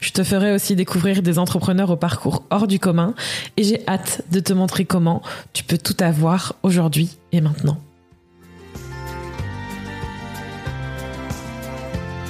[0.00, 3.14] Je te ferai aussi découvrir des entrepreneurs au parcours hors du commun
[3.56, 5.22] et j'ai hâte de te montrer comment
[5.52, 7.78] tu peux tout avoir aujourd'hui et maintenant.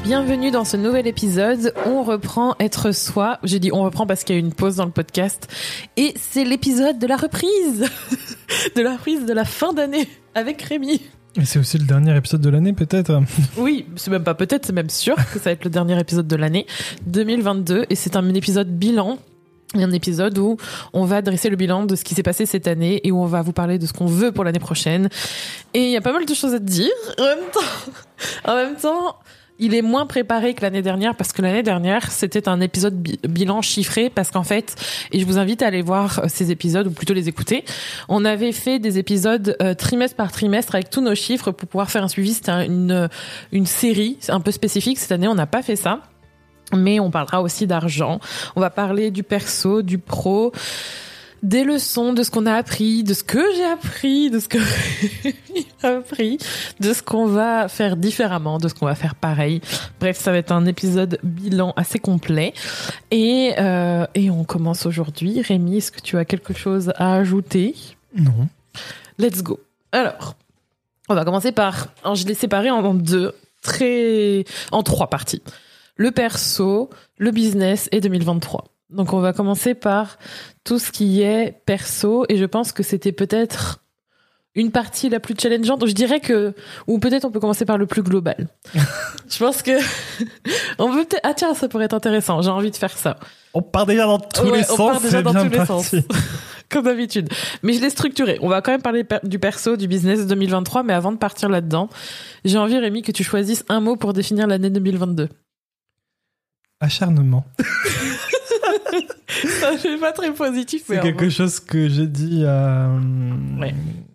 [0.04, 1.72] Bienvenue dans ce nouvel épisode.
[1.86, 3.38] On reprend être soi.
[3.42, 5.48] J'ai dit on reprend parce qu'il y a eu une pause dans le podcast.
[5.96, 7.86] Et c'est l'épisode de la reprise.
[8.76, 11.00] de la reprise de la fin d'année avec Rémi.
[11.36, 13.20] Et c'est aussi le dernier épisode de l'année, peut-être
[13.56, 16.28] Oui, c'est même pas peut-être, c'est même sûr que ça va être le dernier épisode
[16.28, 16.66] de l'année
[17.06, 17.86] 2022.
[17.90, 19.18] Et c'est un épisode bilan.
[19.76, 20.56] Un épisode où
[20.92, 23.26] on va dresser le bilan de ce qui s'est passé cette année et où on
[23.26, 25.08] va vous parler de ce qu'on veut pour l'année prochaine.
[25.72, 26.92] Et il y a pas mal de choses à te dire.
[27.18, 27.90] En même temps,
[28.44, 29.16] en même temps
[29.58, 32.94] il est moins préparé que l'année dernière parce que l'année dernière c'était un épisode
[33.28, 34.74] bilan chiffré parce qu'en fait
[35.12, 37.64] et je vous invite à aller voir euh, ces épisodes ou plutôt les écouter.
[38.08, 41.90] On avait fait des épisodes euh, trimestre par trimestre avec tous nos chiffres pour pouvoir
[41.90, 42.34] faire un suivi.
[42.34, 43.08] C'était une
[43.52, 44.98] une série un peu spécifique.
[44.98, 46.00] Cette année on n'a pas fait ça.
[46.72, 48.20] Mais on parlera aussi d'argent.
[48.56, 50.50] On va parler du perso du pro
[51.44, 54.58] des leçons de ce qu'on a appris, de ce que j'ai appris, de ce que
[55.54, 56.38] j'ai appris,
[56.80, 59.60] de ce qu'on va faire différemment, de ce qu'on va faire pareil.
[60.00, 62.54] Bref, ça va être un épisode bilan assez complet.
[63.10, 65.42] Et, euh, et on commence aujourd'hui.
[65.42, 67.74] Rémi, est-ce que tu as quelque chose à ajouter?
[68.16, 68.48] Non.
[69.18, 69.60] Let's go.
[69.92, 70.36] Alors,
[71.10, 71.88] on va commencer par...
[72.14, 74.44] Je l'ai séparé en deux, très...
[74.72, 75.42] en trois parties.
[75.96, 78.64] Le perso, le business et 2023.
[78.90, 80.18] Donc on va commencer par
[80.62, 83.80] tout ce qui est perso et je pense que c'était peut-être
[84.54, 85.84] une partie la plus challengeante.
[85.86, 86.54] Je dirais que
[86.86, 88.48] ou peut-être on peut commencer par le plus global.
[88.74, 89.72] je pense que
[90.78, 92.40] on peut peut-être ah tiens ça pourrait être intéressant.
[92.42, 93.18] J'ai envie de faire ça.
[93.52, 94.78] On part déjà dans tous les sens.
[94.78, 95.94] On part déjà dans tous les sens.
[96.70, 97.28] Comme d'habitude.
[97.62, 98.38] Mais je l'ai structuré.
[98.40, 101.88] On va quand même parler du perso, du business 2023, mais avant de partir là-dedans,
[102.44, 105.28] j'ai envie, Rémi, que tu choisisses un mot pour définir l'année 2022.
[106.80, 107.46] Acharnement.
[109.60, 110.84] ça fait pas très positif.
[110.86, 112.90] C'est quelque chose que j'ai dit y a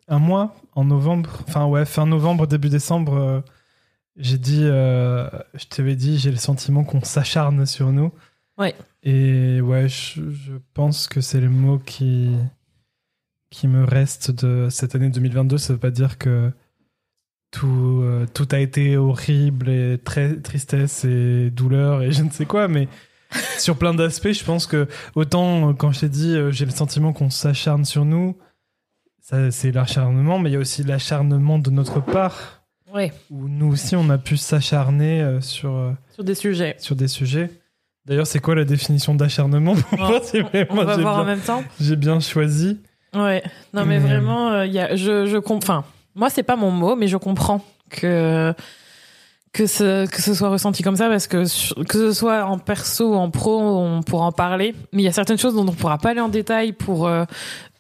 [0.09, 1.43] un mois, en novembre.
[1.47, 3.13] Enfin, ouais, fin novembre, début décembre.
[3.13, 3.41] Euh,
[4.17, 8.11] j'ai dit, euh, je t'avais dit, j'ai le sentiment qu'on s'acharne sur nous.
[8.57, 8.75] Ouais.
[9.03, 10.21] Et ouais, je,
[10.73, 12.35] pense que c'est le mot qui,
[13.49, 15.57] qui me reste de cette année 2022.
[15.57, 16.51] Ça veut pas dire que
[17.51, 22.45] tout, euh, tout a été horrible et très tristesse et douleur et je ne sais
[22.45, 22.87] quoi, mais
[23.57, 24.31] sur plein d'aspects.
[24.31, 27.85] Je pense que autant euh, quand je t'ai dit, euh, j'ai le sentiment qu'on s'acharne
[27.85, 28.37] sur nous,
[29.21, 32.63] ça, c'est l'acharnement, mais il y a aussi l'acharnement de notre part.
[32.91, 33.13] Ouais.
[33.29, 36.75] Où nous aussi, on a pu s'acharner euh, sur, sur des sujets.
[36.79, 37.51] Sur des sujets.
[38.05, 40.21] D'ailleurs, c'est quoi la définition d'acharnement pour moi,
[40.69, 41.63] On va voir en même temps.
[41.79, 42.79] J'ai bien choisi.
[43.13, 43.43] Ouais.
[43.73, 45.83] Non, mais, vraiment, il y a, je, je comprends.
[46.15, 48.53] Moi, c'est pas mon mot, mais je comprends que
[49.51, 51.43] que ce, que ce soit ressenti comme ça parce que
[51.83, 54.75] que ce soit en perso ou en pro on pourra en parler.
[54.93, 57.25] Mais il y a certaines choses dont on pourra pas aller en détail pour euh,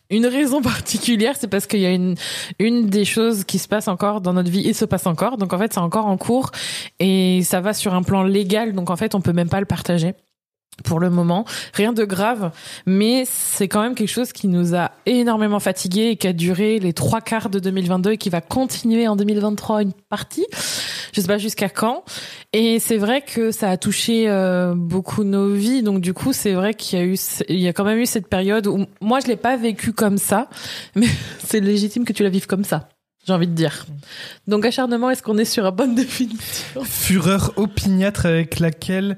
[0.09, 1.35] une raison particulière.
[1.37, 2.15] C'est parce qu'il y a une
[2.57, 5.37] une des choses qui se passe encore dans notre vie et se passe encore.
[5.37, 6.51] Donc en fait c'est encore en cours
[6.99, 8.73] et ça va sur un plan légal.
[8.73, 10.15] Donc en fait on peut même pas le partager
[10.83, 11.45] pour le moment.
[11.73, 12.51] Rien de grave,
[12.85, 16.79] mais c'est quand même quelque chose qui nous a énormément fatigués et qui a duré
[16.79, 20.45] les trois quarts de 2022 et qui va continuer en 2023 une partie.
[21.13, 22.03] Je sais pas jusqu'à quand.
[22.53, 25.83] Et c'est vrai que ça a touché euh, beaucoup nos vies.
[25.83, 27.17] Donc du coup, c'est vrai qu'il y a eu,
[27.49, 30.17] il y a quand même eu cette période où moi je l'ai pas vécu comme
[30.17, 30.49] ça,
[30.95, 31.07] mais
[31.43, 32.89] c'est légitime que tu la vives comme ça
[33.27, 33.85] j'ai envie de dire.
[34.47, 39.17] Donc acharnement, est-ce qu'on est sur la bonne définition Fureur opiniâtre avec laquelle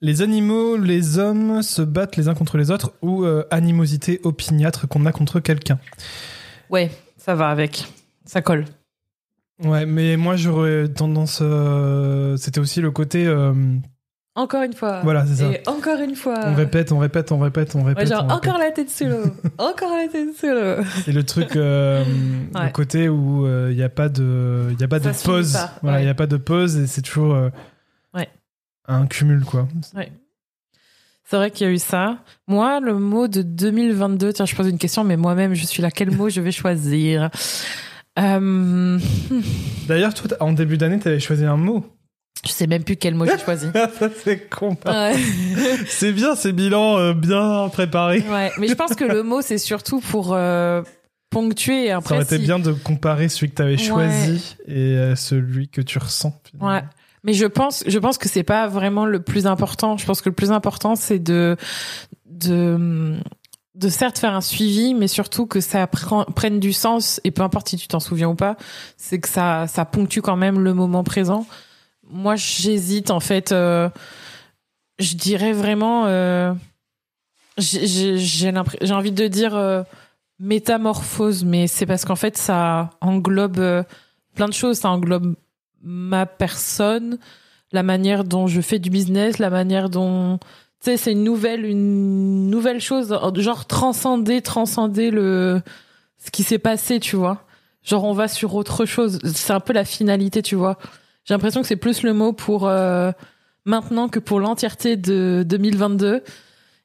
[0.00, 4.86] les animaux, les hommes se battent les uns contre les autres ou euh, animosité opiniâtre
[4.86, 5.78] qu'on a contre quelqu'un.
[6.70, 7.86] Ouais, ça va avec.
[8.24, 8.64] Ça colle.
[9.64, 11.40] Ouais, mais moi j'aurais tendance.
[11.42, 13.26] Euh, c'était aussi le côté.
[13.26, 13.52] Euh,
[14.36, 15.00] encore une fois.
[15.02, 15.50] Voilà, c'est ça.
[15.50, 16.38] Et encore une fois.
[16.44, 18.08] On répète, on répète, on répète, on répète.
[18.08, 19.24] genre, encore la tête sous l'eau.
[19.58, 20.84] encore la tête sous l'eau.
[21.04, 25.10] C'est le truc, le côté où il n'y a pas de, y a pas de
[25.24, 25.58] pause.
[25.82, 27.50] Voilà, il n'y a pas de pause et c'est toujours
[28.88, 29.68] un cumul, quoi.
[29.94, 30.10] Ouais.
[31.24, 32.18] C'est vrai qu'il y a eu ça.
[32.46, 35.90] Moi, le mot de 2022, tiens, je pose une question, mais moi-même, je suis là.
[35.90, 37.28] Quel mot je vais choisir
[38.18, 38.98] euh,
[39.86, 41.84] D'ailleurs, toi, en début d'année, tu avais choisi un mot.
[42.46, 43.66] Je sais même plus quel mot j'ai choisi.
[43.74, 44.76] ça c'est con.
[44.86, 45.16] Ouais.
[45.88, 48.24] C'est bien ces bilans euh, bien préparés.
[48.30, 50.82] Ouais, mais je pense que le mot c'est surtout pour euh,
[51.30, 51.86] ponctuer.
[51.86, 53.78] et Ça Après, aurait été bien de comparer celui que tu avais Ouais.
[53.78, 56.32] choisi et euh, celui que tu ressens.
[56.48, 56.74] finalement.
[56.76, 56.84] Ouais.
[57.28, 59.98] Mais je pense, je pense que c'est pas vraiment le plus important.
[59.98, 61.58] Je pense que le plus important, c'est de,
[62.24, 63.18] de,
[63.74, 67.20] de certes faire un suivi, mais surtout que ça prenne du sens.
[67.24, 68.56] Et peu importe si tu t'en souviens ou pas,
[68.96, 71.46] c'est que ça, ça ponctue quand même le moment présent.
[72.08, 73.52] Moi, j'hésite en fait.
[73.52, 73.90] euh,
[74.98, 76.06] je dirais vraiment.
[76.06, 76.54] euh,
[77.58, 79.82] j'ai envie de dire euh,
[80.38, 83.82] métamorphose, mais c'est parce qu'en fait, ça englobe euh,
[84.34, 84.78] plein de choses.
[84.78, 85.34] Ça englobe
[85.82, 87.18] ma personne,
[87.72, 90.38] la manière dont je fais du business, la manière dont
[90.80, 95.60] tu sais c'est une nouvelle une nouvelle chose genre transcender transcender le
[96.18, 97.44] ce qui s'est passé, tu vois.
[97.82, 100.78] Genre on va sur autre chose, c'est un peu la finalité, tu vois.
[101.24, 103.12] J'ai l'impression que c'est plus le mot pour euh,
[103.64, 106.22] maintenant que pour l'entièreté de 2022.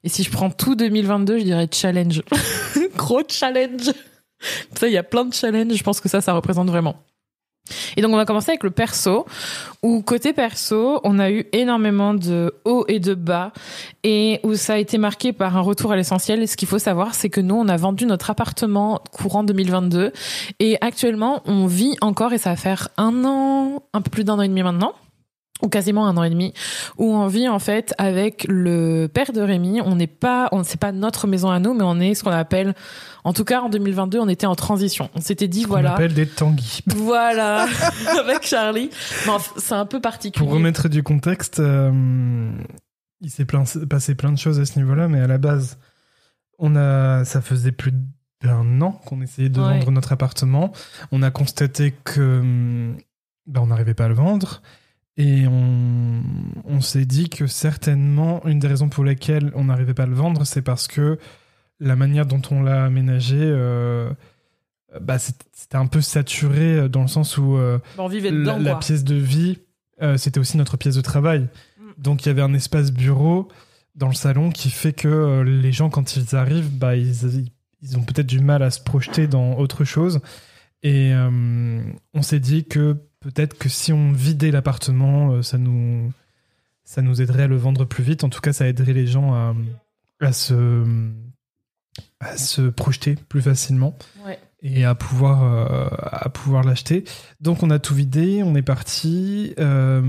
[0.04, 2.22] Et si je prends tout 2022, je dirais challenge.
[2.96, 3.92] Gros challenge.
[4.78, 5.74] Ça, il y a plein de challenges.
[5.74, 6.98] Je pense que ça, ça représente vraiment.
[7.98, 9.26] Et donc, on va commencer avec le perso,
[9.82, 13.52] où côté perso, on a eu énormément de hauts et de bas,
[14.04, 16.42] et où ça a été marqué par un retour à l'essentiel.
[16.42, 20.12] Et ce qu'il faut savoir, c'est que nous, on a vendu notre appartement courant 2022,
[20.60, 24.36] et actuellement, on vit encore, et ça va faire un an, un peu plus d'un
[24.36, 24.94] an et demi maintenant,
[25.64, 26.54] ou quasiment un an et demi,
[26.98, 29.80] où on vit en fait avec le père de Rémi.
[29.82, 32.32] On n'est pas, on c'est pas notre maison à nous, mais on est ce qu'on
[32.32, 32.76] appelle,
[33.24, 35.10] en tout cas en 2022, on était en transition.
[35.16, 36.82] On s'était dit On voilà, appelle des tanguis.
[36.88, 37.66] voilà,
[38.20, 38.90] avec Charlie.
[39.58, 40.46] C'est un peu particulier.
[40.46, 42.52] Pour remettre du contexte, euh,
[43.22, 43.46] il s'est
[43.90, 45.78] passé plein de choses à ce niveau-là, mais à la base,
[46.60, 47.94] on a, ça faisait plus
[48.44, 49.80] d'un an qu'on essayait de Ouais.
[49.80, 50.74] vendre notre appartement.
[51.14, 52.92] On a constaté que
[53.48, 54.62] bah, on n'arrivait pas à le vendre.
[55.18, 56.24] Et on,
[56.66, 60.16] on s'est dit que certainement, une des raisons pour lesquelles on n'arrivait pas à le
[60.16, 61.20] vendre, c'est parce que
[61.80, 64.12] la manière dont on l'a aménagé, euh,
[65.02, 67.80] bah, c'était un peu saturé euh, dans le sens où euh,
[68.10, 69.60] vivait la, pièce de vie,
[70.02, 71.42] euh, c'était aussi notre pièce de travail.
[71.78, 71.84] Mm.
[71.98, 73.48] Donc il y avait un espace bureau
[73.96, 77.46] dans le salon qui fait que les gens, quand ils arrivent, bah, ils,
[77.82, 80.20] ils ont peut-être du mal à se projeter dans autre chose.
[80.82, 86.12] Et on s'est dit que peut-être que si on vidait l'appartement, euh, ça nous,
[86.84, 88.24] ça nous aiderait à le vendre plus vite.
[88.24, 89.56] En tout cas, ça aiderait les gens à,
[90.20, 90.84] à se,
[92.20, 94.40] à se projeter plus facilement Ouais.
[94.62, 97.04] et à pouvoir, euh, à pouvoir l'acheter.
[97.40, 99.54] Donc on a tout vidé, on est parti.
[99.60, 100.02] euh,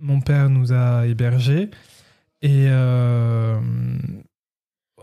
[0.00, 1.70] mon père nous a hébergés
[2.42, 3.58] et euh,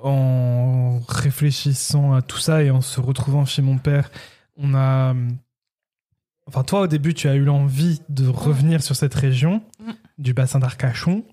[0.04, 4.12] en réfléchissant à tout ça et en se retrouvant chez mon père,
[4.58, 5.14] on a.
[6.48, 9.92] Enfin, toi, au début, tu as eu l'envie de revenir sur cette région Mm.
[10.18, 11.24] du bassin d'Arcachon.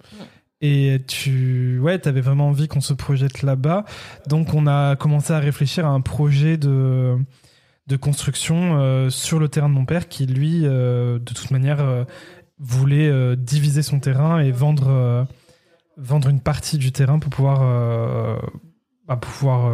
[0.61, 3.84] Et tu ouais, avais vraiment envie qu'on se projette là-bas.
[4.28, 7.16] Donc, on a commencé à réfléchir à un projet de,
[7.87, 11.81] de construction euh, sur le terrain de mon père qui, lui, euh, de toute manière,
[11.81, 12.05] euh,
[12.58, 15.26] voulait diviser son terrain et vendre,
[15.96, 18.38] vendre une partie du terrain pour pouvoir,
[19.06, 19.70] bah, pouvoir,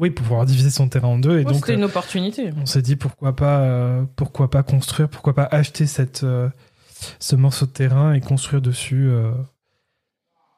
[0.00, 1.32] oui, pour pouvoir diviser son terrain en deux.
[1.32, 2.50] Et Ouais, donc, C'était euh, une opportunité.
[2.60, 6.48] on s'est dit pourquoi pas, euh, pourquoi pas construire, pourquoi pas acheter cette, euh,
[7.18, 9.08] ce morceau de terrain et construire dessus.
[9.10, 9.32] euh.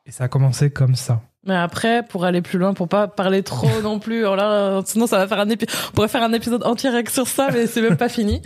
[0.07, 1.23] et ça a commencé comme ça.
[1.45, 5.07] Mais après, pour aller plus loin, pour pas parler trop non plus, alors là, sinon
[5.07, 5.75] ça va faire un épisode.
[5.89, 8.43] On pourrait faire un épisode entier sur ça, mais c'est même pas fini.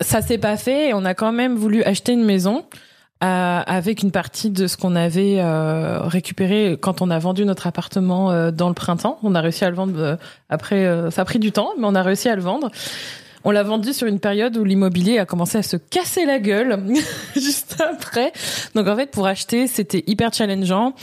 [0.00, 2.76] Ça s'est pas fait et on a quand même voulu acheter une maison euh,
[3.22, 8.32] avec une partie de ce qu'on avait euh, récupéré quand on a vendu notre appartement
[8.32, 9.18] euh, dans le printemps.
[9.22, 10.16] On a réussi à le vendre euh,
[10.48, 10.84] après.
[10.86, 12.70] euh, ça a pris du temps, mais on a réussi à le vendre.
[13.44, 16.78] On l'a vendu sur une période où l'immobilier a commencé à se casser la gueule
[17.34, 18.32] juste après.
[18.74, 20.94] Donc en fait, pour acheter, c'était hyper challengeant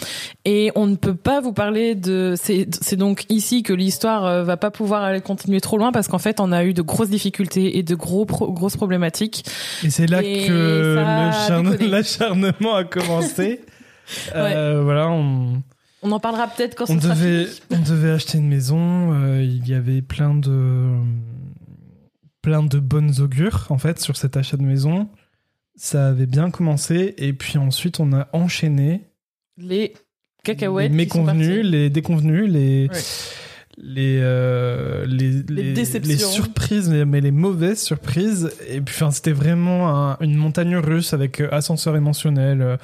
[0.46, 2.36] et on ne peut pas vous parler de.
[2.38, 6.17] C'est donc ici que l'histoire euh, va pas pouvoir aller continuer trop loin parce qu'en
[6.17, 9.43] fait, on a eu de grosses difficultés et de gros pro- grosses problématiques.
[9.84, 10.96] Et c'est là Et que
[11.89, 13.62] l'acharnement a commencé.
[14.36, 15.62] Euh, voilà, on,
[16.01, 17.60] On en parlera peut-être quand on sera devait, fini.
[17.79, 19.13] on devait acheter une maison.
[19.13, 20.88] euh, il y avait plein de,
[22.41, 25.10] plein de bonnes augures en fait sur cet achat de maison.
[25.75, 29.01] Ça avait bien commencé et puis ensuite on a enchaîné
[29.58, 29.93] Les
[30.43, 30.89] cacahuètes.
[30.91, 32.98] les méconvenus, les déconvenus, les Ouais.
[33.77, 36.12] les, euh, les, les, déceptions.
[36.12, 38.51] les surprises, mais, les mauvaises surprises.
[38.67, 42.77] Et puis, enfin, c'était vraiment un- une montagne russe avec euh, ascenseur émotionnel.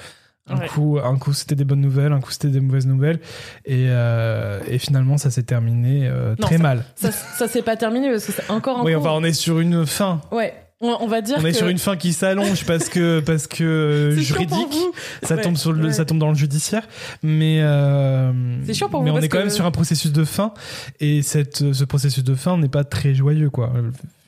[0.47, 0.67] Un Ouais.
[0.67, 3.19] coup, un coup c'était des bonnes nouvelles, un coup c'était des mauvaises nouvelles,
[3.65, 6.83] et, euh, et finalement ça s'est terminé euh, Non, très mal.
[6.95, 9.01] Ça, ça s'est pas terminé parce que c'est encore en Oui, cours.
[9.01, 10.21] enfin on est sur une fin.
[10.31, 10.53] Ouais.
[10.81, 14.13] On, va dire On est que sur une fin qui s'allonge parce que parce que
[14.19, 14.77] juridique,
[15.23, 15.93] ça Ouais, tombe sur le, ouais.
[15.93, 16.87] ça tombe dans le judiciaire,
[17.23, 18.31] mais euh,
[18.67, 20.53] C'est chiant pour mais vous on est quand que- même sur un processus de fin
[20.99, 23.73] et cette ce processus de fin n'est pas très joyeux quoi.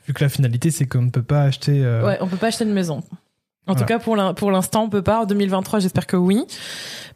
[0.08, 1.84] Vu que la finalité c'est qu'on ne peut pas acheter.
[1.84, 3.04] euh, Ouais, on peut pas acheter de maison.
[3.68, 3.80] En Voilà.
[3.80, 5.20] tout cas, pour l'in- pour l'instant, on peut pas.
[5.20, 6.44] En 2023, j'espère que oui.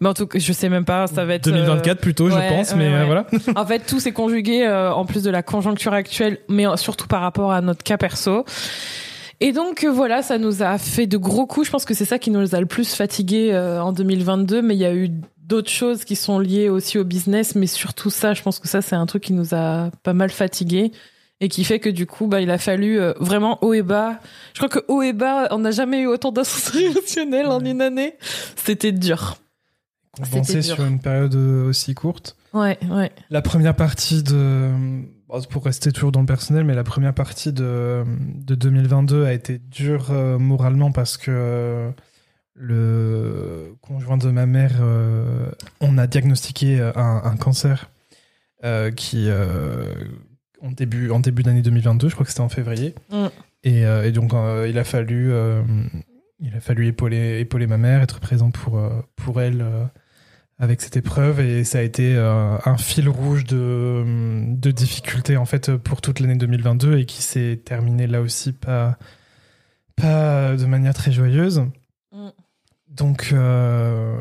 [0.01, 1.07] Mais en tout cas, je sais même pas.
[1.07, 3.07] Ça va être euh, 2024 plutôt, ouais, je pense, ouais, mais euh, ouais.
[3.07, 3.27] voilà.
[3.57, 7.07] En fait, tout s'est conjugué euh, en plus de la conjoncture actuelle, mais euh, surtout
[7.09, 8.45] par rapport à notre cas perso.
[9.41, 11.67] Et donc euh, voilà, ça nous a fait de gros coups.
[11.67, 14.63] Je pense que c'est ça qui nous a le plus fatigué en 2022.
[14.63, 15.11] Mais il y a eu
[15.45, 18.81] d'autres choses qui sont liées aussi au business, mais surtout ça, je pense que ça
[18.83, 20.93] c'est un truc qui nous a pas mal fatigué
[21.43, 24.21] et qui fait que du coup, bah, il a fallu euh, vraiment haut et bas.
[24.55, 27.83] Je crois que haut et bas, on n'a jamais eu autant d'ascensions émotionnelles en une
[27.83, 28.15] année.
[28.57, 29.37] C'était dur.
[30.13, 32.37] Condensé sur une période aussi courte.
[32.55, 33.11] Ouais, ouais.
[33.31, 34.71] La première partie de.
[35.49, 39.59] Pour rester toujours dans le personnel, mais la première partie de, de 2022 a été
[39.59, 41.91] dure euh, moralement parce que euh,
[42.55, 47.91] le conjoint de ma mère, euh, on a diagnostiqué un, un cancer
[48.95, 49.29] qui.
[50.63, 52.95] En début, en début d'année 2022, je crois que c'était en février.
[53.11, 53.27] Mm.
[53.65, 55.33] Et, euh, et donc, euh, il a fallu.
[55.33, 55.63] euh,
[56.45, 58.83] il a fallu épauler, épauler ma mère, être présent pour,
[59.15, 59.65] pour elle
[60.59, 64.05] avec cette épreuve et ça a été un fil rouge de,
[64.49, 68.99] de difficultés en fait pour toute l'année 2022 et qui s'est terminé là aussi pas,
[69.95, 71.61] pas de manière très joyeuse.
[72.11, 72.31] Mm.
[72.97, 74.21] Donc euh,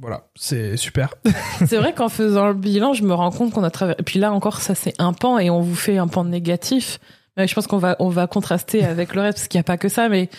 [0.00, 1.14] voilà, c'est super.
[1.66, 4.00] C'est vrai qu'en faisant le bilan, je me rends compte qu'on a traversé.
[4.00, 7.00] Et puis là encore, ça c'est un pan et on vous fait un pan négatif.
[7.36, 9.64] Mais je pense qu'on va on va contraster avec le reste parce qu'il n'y a
[9.64, 10.08] pas que ça.
[10.08, 10.30] Mais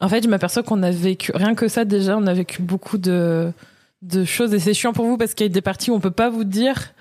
[0.00, 2.16] en fait, je m'aperçois qu'on a vécu rien que ça déjà.
[2.16, 3.52] On a vécu beaucoup de
[4.02, 6.00] de choses et c'est chiant pour vous parce qu'il y a des parties où on
[6.00, 6.92] peut pas vous dire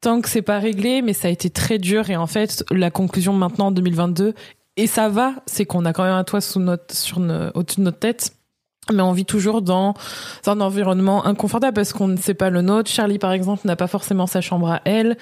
[0.00, 1.00] tant que c'est pas réglé.
[1.00, 4.34] Mais ça a été très dur et en fait, la conclusion maintenant en 2022
[4.76, 7.18] et ça va, c'est qu'on a quand même un toit sous notre sur
[7.54, 8.32] au-dessus de notre tête.
[8.92, 9.94] Mais on vit toujours dans
[10.46, 12.90] un environnement inconfortable parce qu'on ne sait pas le nôtre.
[12.90, 15.16] Charlie, par exemple, n'a pas forcément sa chambre à elle.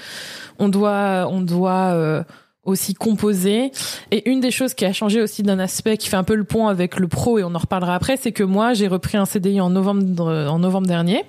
[0.59, 2.23] On doit, on doit euh,
[2.63, 3.73] aussi composer.
[4.11, 6.45] Et une des choses qui a changé aussi d'un aspect qui fait un peu le
[6.45, 9.25] pont avec le pro, et on en reparlera après, c'est que moi, j'ai repris un
[9.25, 11.25] CDI en novembre, en novembre dernier.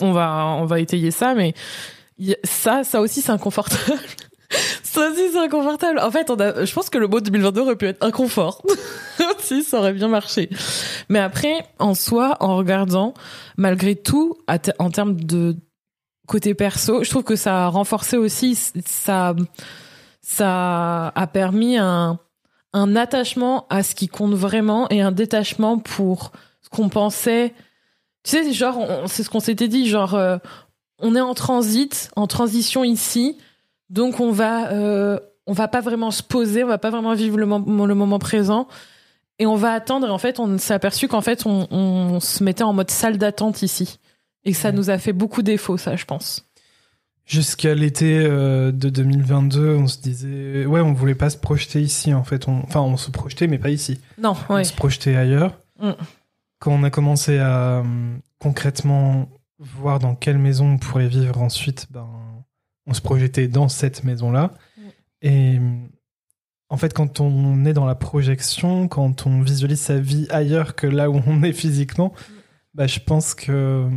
[0.00, 1.54] On va, on va étayer ça, mais
[2.44, 4.00] ça, ça aussi, c'est inconfortable.
[4.92, 5.98] Ça aussi, c'est inconfortable.
[6.00, 8.60] En fait, on a, je pense que le mot 2022 aurait pu être inconfort.
[9.38, 10.50] si, ça aurait bien marché.
[11.08, 13.14] Mais après, en soi, en regardant,
[13.56, 14.36] malgré tout,
[14.78, 15.56] en termes de
[16.26, 19.34] côté perso, je trouve que ça a renforcé aussi, ça,
[20.20, 22.18] ça a permis un,
[22.74, 27.54] un attachement à ce qui compte vraiment et un détachement pour ce qu'on pensait.
[28.24, 30.36] Tu sais, genre, c'est ce qu'on s'était dit, genre, euh,
[30.98, 33.38] on est en transit, en transition ici,
[33.92, 37.38] donc on va, euh, on va pas vraiment se poser, on va pas vraiment vivre
[37.38, 38.66] le, mom- le moment présent.
[39.38, 42.42] Et on va attendre, et en fait, on s'est aperçu qu'en fait, on, on se
[42.44, 43.98] mettait en mode salle d'attente ici.
[44.44, 44.74] Et que ça Ouais.
[44.74, 46.44] nous a fait beaucoup défaut, ça, je pense.
[47.24, 52.12] Jusqu'à l'été euh, de 2022, on se disait ouais, on voulait pas se projeter ici
[52.12, 52.48] en fait.
[52.48, 54.00] On- Enfin, on se projetait, mais pas ici.
[54.18, 55.56] Non, On se projetait ailleurs.
[55.80, 55.90] Mm.
[56.58, 57.82] Quand on a commencé à euh,
[58.40, 62.08] concrètement voir dans quelle maison on pourrait vivre ensuite, ben,
[62.92, 64.52] on se projetait dans cette maison-là.
[65.22, 65.58] Et
[66.68, 70.86] en fait, quand on est dans la projection, quand on visualise sa vie ailleurs que
[70.86, 72.12] là où on est physiquement,
[72.74, 73.88] bah, je pense que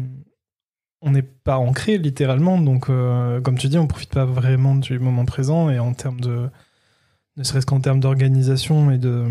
[1.02, 2.58] on n'est pas ancré littéralement.
[2.58, 6.22] Donc, euh, comme tu dis, on profite pas vraiment du moment présent et en termes
[6.22, 6.50] de,
[7.36, 9.26] ne serait-ce qu'en termes d'organisation et de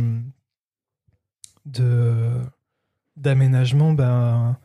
[1.65, 2.29] de
[3.17, 4.59] d'aménagement, ben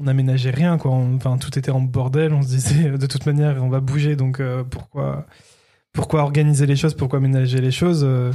[0.00, 0.90] on n'aménageait rien quoi.
[0.92, 2.32] Enfin, tout était en bordel.
[2.32, 5.26] On se disait de toute manière, on va bouger, donc euh, pourquoi
[5.92, 8.02] pourquoi organiser les choses, pourquoi aménager les choses?
[8.04, 8.32] Euh,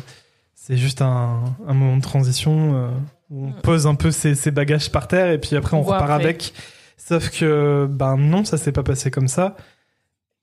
[0.53, 2.89] C'est juste un, un moment de transition euh,
[3.31, 3.62] où on Mm.
[3.63, 6.24] pose un peu ses, ses bagages par terre et puis après on repart après.
[6.24, 6.53] avec.
[6.98, 9.55] Sauf que ben non, ça s'est pas passé comme ça.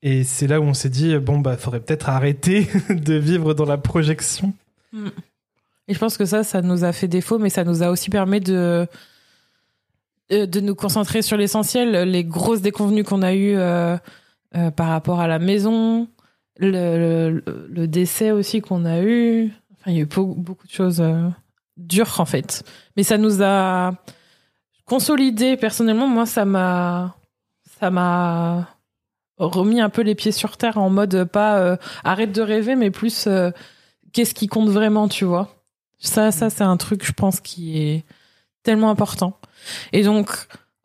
[0.03, 3.65] Et c'est là où on s'est dit bon bah faudrait peut-être arrêter de vivre dans
[3.67, 4.53] la projection.
[5.89, 8.11] Et je pense que ça, ça nous a fait défaut, mais ça nous a aussi
[8.11, 8.87] permis de
[10.31, 13.97] de nous concentrer sur l'essentiel, les grosses déconvenues qu'on a eues euh,
[14.55, 16.09] euh, par rapport à la maison,
[16.59, 17.43] le,
[17.87, 19.53] décès aussi qu'on a eu.
[19.73, 21.29] Enfin, il y a eu beaucoup, de choses euh,
[21.77, 22.65] dures en fait.
[22.97, 23.95] Mais ça nous a
[24.85, 26.07] consolidé personnellement.
[26.07, 27.17] Moi, ça m'a
[27.81, 28.69] ça m'a
[29.39, 32.91] remis un peu les pieds sur terre en mode pas euh, arrête de rêver, mais
[32.91, 33.51] plus euh,
[34.13, 35.49] qu'est-ce qui compte vraiment, tu vois.
[35.99, 38.05] Ça, ça, c'est un truc, je pense, qui est
[38.63, 39.39] tellement important.
[39.93, 40.29] Et donc,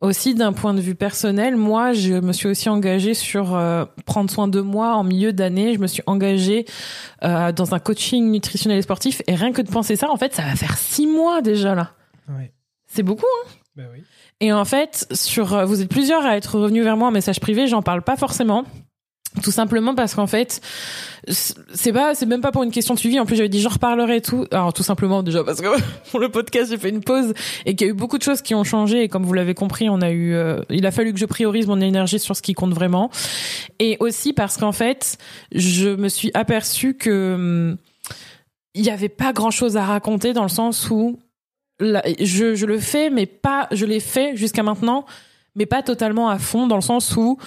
[0.01, 4.29] aussi d'un point de vue personnel, moi, je me suis aussi engagée sur euh, prendre
[4.29, 5.73] soin de moi en milieu d'année.
[5.73, 6.65] Je me suis engagée
[7.23, 9.21] euh, dans un coaching nutritionnel et sportif.
[9.27, 11.93] Et rien que de penser ça, en fait, ça va faire six mois déjà là.
[12.29, 12.51] Oui.
[12.85, 14.03] C'est beaucoup, hein Bah oui.
[14.39, 17.39] Et en fait, sur, euh, vous êtes plusieurs à être revenus vers moi en message
[17.39, 17.67] privé.
[17.67, 18.65] J'en parle pas forcément.
[19.41, 20.61] Tout simplement parce qu'en fait,
[21.27, 23.19] c'est pas, c'est même pas pour une question de suivi.
[23.19, 24.45] En plus, j'avais dit j'en reparlerai et tout.
[24.51, 25.67] Alors tout simplement déjà parce que
[26.11, 27.33] pour le podcast, j'ai fait une pause
[27.65, 29.03] et qu'il y a eu beaucoup de choses qui ont changé.
[29.03, 31.67] Et comme vous l'avez compris, on a eu, euh, il a fallu que je priorise
[31.67, 33.09] mon énergie sur ce qui compte vraiment.
[33.79, 35.17] Et aussi parce qu'en fait,
[35.51, 37.77] je me suis aperçue que hum,
[38.73, 41.19] il y avait pas grand chose à raconter dans le sens où
[41.79, 45.05] je, je le fais, mais pas, je l'ai fait jusqu'à maintenant,
[45.55, 47.37] mais pas totalement à fond dans le sens où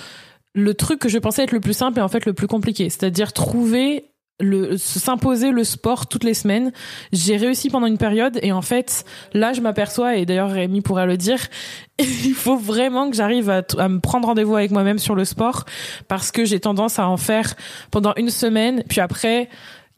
[0.54, 2.90] le truc que je pensais être le plus simple est en fait le plus compliqué.
[2.90, 4.06] C'est-à-dire trouver
[4.40, 6.72] le s'imposer le sport toutes les semaines.
[7.12, 9.04] J'ai réussi pendant une période et en fait
[9.34, 11.40] là je m'aperçois et d'ailleurs Rémi pourrait le dire,
[11.98, 15.66] il faut vraiment que j'arrive à, à, me prendre rendez-vous avec moi-même sur le sport
[16.08, 17.54] parce que j'ai tendance à en faire
[17.90, 19.48] pendant une semaine puis après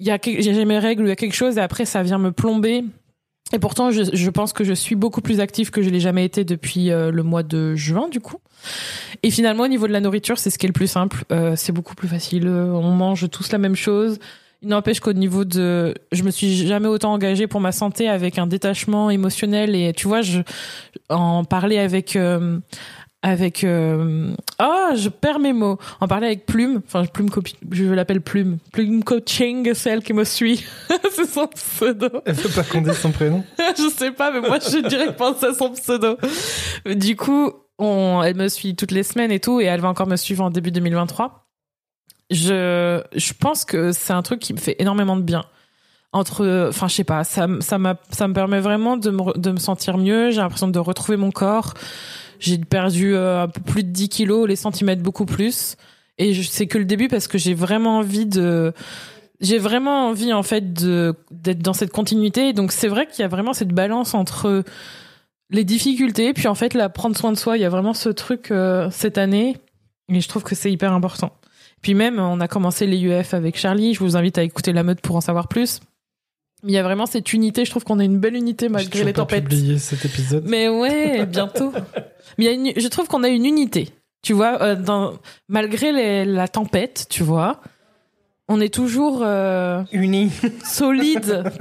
[0.00, 2.18] il y a j'ai mes règles, il y a quelque chose et après ça vient
[2.18, 2.84] me plomber.
[3.52, 6.24] Et pourtant, je, je pense que je suis beaucoup plus active que je l'ai jamais
[6.24, 8.38] été depuis euh, le mois de juin, du coup.
[9.22, 11.24] Et finalement, au niveau de la nourriture, c'est ce qui est le plus simple.
[11.32, 12.48] Euh, c'est beaucoup plus facile.
[12.48, 14.18] On mange tous la même chose.
[14.62, 18.38] Il n'empêche qu'au niveau de, je me suis jamais autant engagée pour ma santé avec
[18.38, 20.40] un détachement émotionnel et tu vois, je
[21.08, 22.60] en parler avec euh,
[23.22, 24.34] avec euh...
[24.60, 25.78] oh je perds mes mots.
[26.00, 28.58] En parler avec Plume enfin Plume copie je l'appelle Plume.
[28.72, 30.64] Plume coaching celle qui me suit.
[31.12, 32.08] C'est son pseudo.
[32.26, 33.44] Elle veut pas qu'on dise son prénom.
[33.76, 36.16] Je sais pas mais moi je dirais que pense à son pseudo.
[36.86, 40.08] Du coup on elle me suit toutes les semaines et tout et elle va encore
[40.08, 41.42] me suivre en début 2023
[42.30, 45.44] je je pense que c'est un truc qui me fait énormément de bien.
[46.12, 47.78] Entre enfin je sais pas ça ça
[48.10, 50.30] ça me permet vraiment de me de me sentir mieux.
[50.30, 51.74] J'ai l'impression de retrouver mon corps
[52.42, 55.76] j'ai perdu euh, un peu plus de 10 kilos, les centimètres beaucoup plus.
[56.18, 58.72] Et c'est que le début parce que j'ai vraiment envie de,
[59.40, 62.52] j'ai vraiment envie en fait d'être dans cette continuité.
[62.52, 64.64] Donc c'est vrai qu'il y a vraiment cette balance entre
[65.50, 67.56] les difficultés, puis en fait la prendre soin de soi.
[67.56, 69.56] Il y a vraiment ce truc euh, cette année,
[70.08, 71.32] et je trouve que c'est hyper important.
[71.80, 73.94] Puis même, on a commencé les UF avec Charlie.
[73.94, 75.80] Je vous invite à écouter la meute pour en savoir plus.
[76.64, 77.64] Il y a vraiment cette unité.
[77.64, 79.44] Je trouve qu'on a une belle unité malgré les tempêtes.
[79.44, 80.44] Publié cet épisode.
[80.46, 81.72] Mais ouais, bientôt.
[82.38, 83.88] Mais il y a une, je trouve qu'on a une unité.
[84.22, 85.14] Tu vois, euh, dans,
[85.48, 87.60] malgré les, la tempête, tu vois,
[88.48, 90.30] on est toujours euh, unis,
[90.64, 91.42] solide.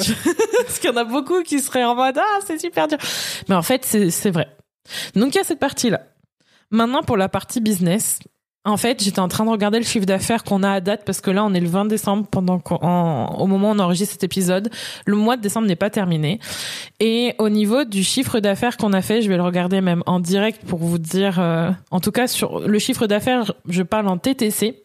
[0.66, 2.98] Parce qu'il y en a beaucoup qui seraient en mode ah c'est super dur.
[3.50, 4.48] Mais en fait c'est c'est vrai.
[5.16, 6.02] Donc il y a cette partie là.
[6.70, 8.20] Maintenant pour la partie business,
[8.64, 11.20] en fait, j'étais en train de regarder le chiffre d'affaires qu'on a à date parce
[11.20, 14.24] que là, on est le 20 décembre pendant qu'en, au moment où on enregistre cet
[14.24, 14.70] épisode.
[15.06, 16.40] Le mois de décembre n'est pas terminé.
[17.00, 20.20] Et au niveau du chiffre d'affaires qu'on a fait, je vais le regarder même en
[20.20, 24.18] direct pour vous dire, euh, en tout cas, sur le chiffre d'affaires, je parle en
[24.20, 24.84] TTC.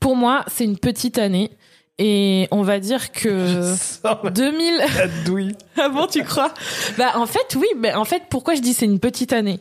[0.00, 1.52] Pour moi, c'est une petite année.
[1.98, 3.72] Et on va dire que
[4.30, 5.54] 2000.
[5.76, 6.52] ah bon, tu crois?
[6.98, 7.68] Bah en fait, oui.
[7.76, 9.60] Mais en fait, pourquoi je dis c'est une petite année?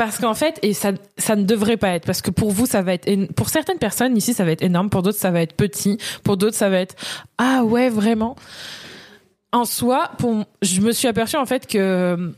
[0.00, 2.80] Parce qu'en fait, et ça, ça ne devrait pas être, parce que pour vous, ça
[2.80, 5.52] va être, pour certaines personnes ici, ça va être énorme, pour d'autres, ça va être
[5.52, 6.94] petit, pour d'autres, ça va être,
[7.36, 8.34] ah ouais, vraiment.
[9.52, 12.32] En soi, pour, je me suis aperçue en fait que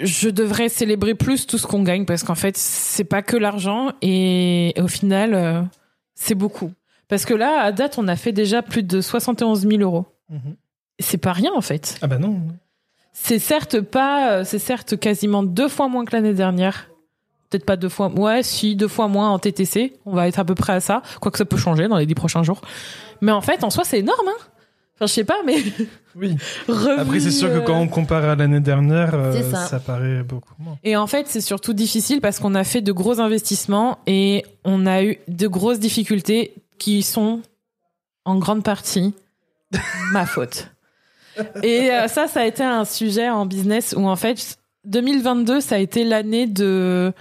[0.00, 3.92] je devrais célébrer plus tout ce qu'on gagne, parce qu'en fait, c'est pas que l'argent,
[4.02, 5.62] et, au final, euh,
[6.16, 6.72] c'est beaucoup.
[7.06, 10.06] Parce que là, à date, on a fait déjà plus de 71 000 euros.
[10.28, 10.38] Mmh.
[10.98, 12.00] C'est pas rien, en fait.
[12.02, 12.40] Ah bah non.
[13.12, 16.90] C'est certes pas, c'est certes quasiment deux fois moins que l'année dernière.
[17.50, 19.94] Peut-être pas deux fois, ouais, si, deux fois moins en TTC.
[20.06, 21.02] On va être à peu près à ça.
[21.20, 22.60] Quoique ça peut changer dans les dix prochains jours.
[23.20, 24.40] Mais en fait, en soi, c'est énorme, hein.
[24.94, 25.56] Enfin, je sais pas, mais.
[26.16, 26.36] Oui.
[26.98, 29.66] Après, c'est sûr que quand on compare à l'année dernière, euh, ça.
[29.66, 29.78] ça.
[29.78, 30.76] paraît beaucoup moins.
[30.82, 34.86] Et en fait, c'est surtout difficile parce qu'on a fait de gros investissements et on
[34.86, 37.42] a eu de grosses difficultés qui sont
[38.24, 39.14] en grande partie
[40.12, 40.72] ma faute.
[41.62, 45.76] Et euh, ça, ça a été un sujet en business où en fait, 2022, ça
[45.76, 47.12] a été l'année de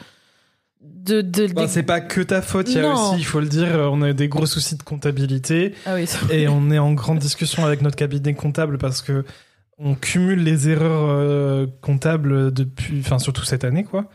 [0.82, 3.48] de, de, bah, c'est pas que ta faute, il y a aussi, il faut le
[3.48, 5.74] dire, on a eu des gros soucis de comptabilité.
[5.86, 9.26] Ah oui, et on est en grande discussion avec notre cabinet comptable parce que
[9.80, 14.10] on cumule les erreurs euh, comptables depuis, enfin surtout cette année quoi.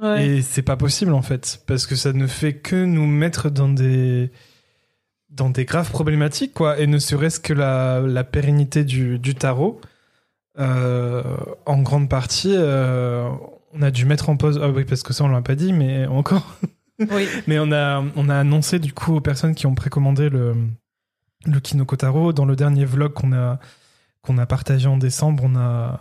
[0.00, 0.26] Ouais.
[0.26, 3.68] Et c'est pas possible en fait parce que ça ne fait que nous mettre dans
[3.68, 4.32] des
[5.32, 9.80] dans des graves problématiques quoi et ne serait-ce que la, la pérennité du, du tarot
[10.58, 11.22] euh,
[11.66, 13.28] en grande partie euh,
[13.72, 14.60] on a dû mettre en pause.
[14.62, 16.58] Ah oui, parce que ça, on l'a pas dit, mais encore.
[17.10, 17.26] Oui.
[17.48, 20.54] mais on a, on a annoncé du coup aux personnes qui ont précommandé le,
[21.46, 23.58] le Kinoko Taro dans le dernier vlog qu'on a,
[24.20, 25.42] qu'on a partagé en décembre.
[25.44, 26.00] On a,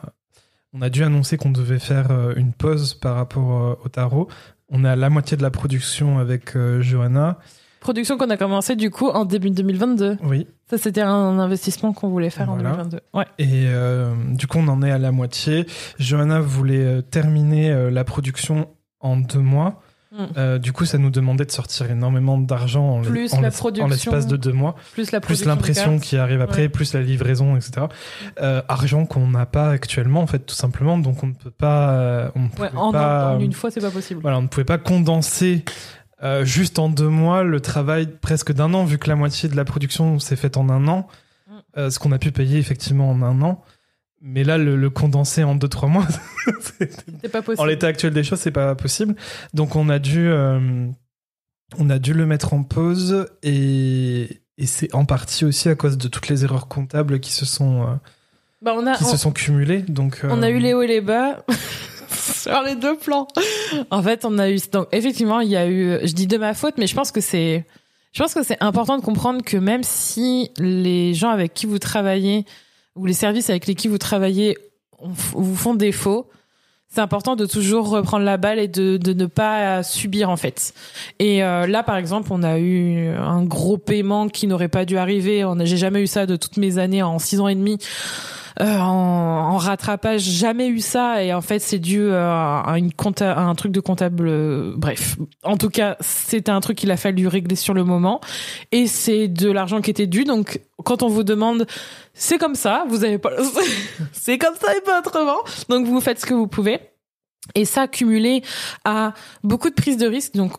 [0.73, 4.27] on a dû annoncer qu'on devait faire euh, une pause par rapport au tarot.
[4.69, 7.39] On est à la moitié de la production avec euh, Johanna.
[7.81, 10.17] Production qu'on a commencé du coup en début 2022.
[10.23, 10.47] Oui.
[10.69, 12.69] Ça, c'était un investissement qu'on voulait faire Voilà.
[12.69, 12.99] en 2022.
[13.13, 13.25] Ouais.
[13.39, 15.65] Et euh, du coup, on en est à la moitié.
[15.99, 18.67] Johanna voulait euh, terminer euh, la production
[18.99, 19.81] en deux mois.
[20.11, 20.23] Mm.
[20.37, 23.55] Euh, du coup, ça nous demandait de sortir énormément d'argent en, Plus en la l'es-
[23.55, 23.87] en production.
[23.87, 24.75] l'espace de deux mois.
[24.93, 26.69] Plus la plus l'impression qui arrive après, Ouais.
[26.69, 27.87] plus la livraison, etc.
[28.41, 30.97] Euh, argent qu'on n'a pas actuellement, en fait, tout simplement.
[30.99, 32.31] Donc, on ne peut pas.
[32.35, 34.19] On ne Ouais, en, pas, en une fois, c'est pas possible.
[34.21, 35.63] Voilà, on ne pouvait pas condenser
[36.23, 39.55] euh, juste en deux mois le travail presque d'un an, vu que la moitié de
[39.55, 41.07] la production s'est faite en un an.
[41.47, 41.53] Mm.
[41.77, 43.63] Euh, ce qu'on a pu payer effectivement en un an.
[44.23, 46.07] Mais là, le, le condenser en deux, trois mois,
[46.79, 47.59] c'est- pas possible.
[47.61, 49.15] en l'état actuel des choses, c'est pas possible.
[49.55, 50.87] Donc, on a dû, euh,
[51.79, 55.97] on a dû le mettre en pause et, et c'est en partie aussi à cause
[55.97, 57.99] de toutes les erreurs comptables qui se sont,
[58.61, 59.81] Bah, on a, qui on, se sont cumulées.
[59.81, 61.43] Donc, on a eu les hauts et les bas.
[62.43, 63.27] sur les deux plans.
[63.89, 66.53] En fait, on a eu donc effectivement, il y a eu je dis de ma
[66.53, 67.65] faute mais je pense que c'est
[68.13, 71.79] je pense que c'est important de comprendre que même si les gens avec qui vous
[71.79, 72.45] travaillez
[72.95, 74.57] ou les services avec lesquels vous travaillez
[75.01, 76.29] vous font défaut,
[76.93, 80.73] c'est important de toujours reprendre la balle et de, ne pas subir en fait.
[81.19, 84.97] Et euh, là, par exemple, on a eu un gros paiement qui n'aurait pas dû
[84.97, 85.45] arriver.
[85.61, 87.77] J'ai jamais eu ça de toutes mes années en six ans et demi.
[88.61, 92.91] Euh, en, en rattrapage, jamais eu ça et en fait c'est dû euh, à une
[93.21, 94.27] à un truc de comptable.
[94.27, 98.21] euh, bref, en tout cas c'était un truc qu'il a fallu régler sur le moment
[98.71, 100.25] et c'est de l'argent qui était dû.
[100.25, 101.65] Donc quand on vous demande,
[102.13, 103.31] c'est comme ça, vous avez pas,
[104.11, 105.39] c'est comme ça et pas autrement.
[105.69, 106.79] Donc vous faites ce que vous pouvez.
[107.55, 108.43] Et ça cumulé
[108.85, 110.35] à beaucoup de prises de risques.
[110.35, 110.53] Donc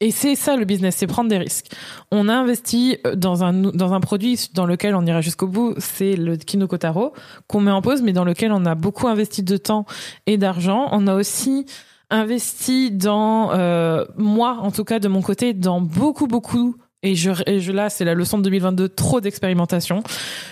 [0.00, 1.72] et c'est ça le business, c'est prendre des risques.
[2.10, 6.16] On a investi dans un dans un produit dans lequel on ira jusqu'au bout, c'est
[6.16, 7.12] le Kinoko Taro
[7.46, 9.86] qu'on met en pause, mais dans lequel on a beaucoup investi de temps
[10.26, 10.88] et d'argent.
[10.92, 11.64] On a aussi
[12.10, 16.76] investi dans euh, moi, en tout cas de mon côté, dans beaucoup beaucoup.
[17.02, 20.02] Et je, et je là, c'est la leçon de 2022, trop d'expérimentation.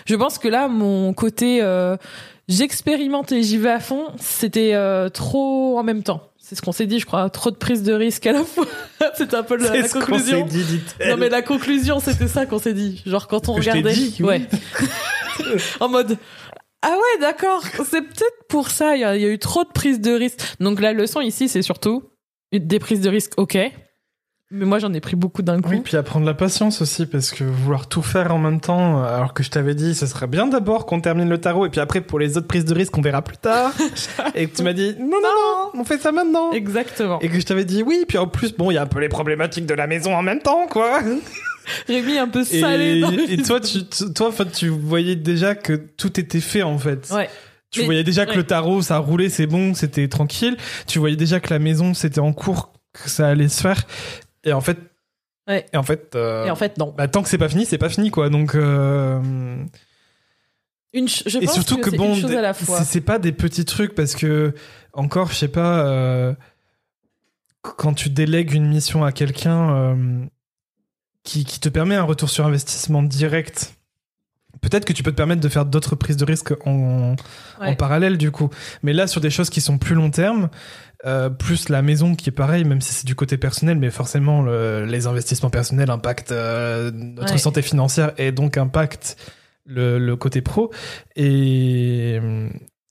[0.07, 1.97] Je pense que là, mon côté euh,
[2.49, 6.23] j'expérimente et j'y vais à fond, c'était euh, trop en même temps.
[6.55, 8.65] C'est ce qu'on s'est dit, je crois, trop de prise de risque à la fois.
[9.17, 10.47] C'était un peu la, conclusion.
[10.47, 10.81] dit.
[11.09, 13.03] Non mais la conclusion c'était ça qu'on s'est dit.
[13.07, 14.15] Genre quand on Que je t'ai regardait, oui.
[14.21, 14.49] ouais,
[15.81, 16.17] en mode
[16.83, 20.01] ah ouais d'accord, c'est peut-être pour ça il y, y a eu trop de prises
[20.01, 20.41] de risque.
[20.61, 22.05] Donc la leçon ici c'est surtout
[22.53, 23.59] des prises de risque, ok,
[24.55, 25.71] mais moi j'en ai pris beaucoup d'un coup.
[25.71, 29.35] Oui, puis apprendre la patience aussi, parce que vouloir tout faire en même temps, alors
[29.35, 32.01] que je t'avais dit, ce serait bien d'abord qu'on termine le tarot, et puis après,
[32.01, 33.73] pour les autres prises de risque, on verra plus tard.
[34.35, 36.53] et que tu m'as dit, non, non, non, on fait ça maintenant.
[36.53, 37.21] Exactement.
[37.21, 39.01] Et que je t'avais dit, oui, puis en plus, bon, il y a un peu
[39.01, 41.01] les problématiques de la maison en même temps, quoi.
[41.89, 44.31] Mis un peu Et, salé dans le et toi, tu, tu- toi,
[44.81, 47.11] voyais déjà que tout était fait, en fait.
[47.11, 47.29] Ouais.
[47.71, 48.37] Tu Mais- voyais déjà que ouais.
[48.37, 50.57] le tarot, ça roulait, c'est bon, c'était tranquille.
[50.87, 53.83] Tu voyais déjà que la maison, c'était en cours, que ça allait se faire.
[54.45, 54.79] Et en fait,
[55.49, 55.67] Ouais.
[55.73, 56.95] et en fait, euh, Et en fait non.
[56.97, 58.31] bah, tant que c'est pas fini, c'est pas fini, quoi.
[58.31, 59.21] Donc, euh,
[60.95, 62.15] Une je et pense surtout que, que, c'est bon,
[62.85, 64.55] c'est pas des petits trucs parce que
[64.93, 66.35] encore, je sais pas, euh,
[67.63, 70.07] quand tu délègues une mission à quelqu'un
[71.25, 73.75] qui, qui te permet un retour sur investissement direct.
[74.61, 77.17] Peut-être que tu peux te permettre de faire d'autres prises de risque en,
[77.61, 78.51] en parallèle du coup.
[78.83, 80.49] Mais là, sur des choses qui sont plus long terme,
[81.07, 84.43] euh, plus la maison qui est pareil, même si c'est du côté personnel, mais forcément
[84.43, 87.39] le- les investissements personnels impactent euh, notre Ouais.
[87.39, 89.17] santé financière et donc impactent
[89.67, 90.71] le, le côté pro.
[91.17, 92.21] Et,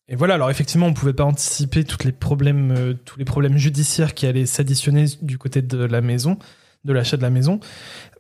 [0.07, 0.35] et voilà.
[0.35, 4.25] Alors effectivement, on pouvait pas anticiper toutes les problèmes, euh, tous les problèmes judiciaires qui
[4.25, 6.37] allaient s'additionner du côté de la maison,
[6.83, 7.59] de l'achat de la maison.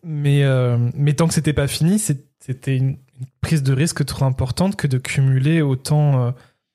[0.03, 4.25] Mais euh, mais tant que c'était pas fini, c'était une, une prise de risque trop
[4.25, 6.33] importante que de cumuler autant.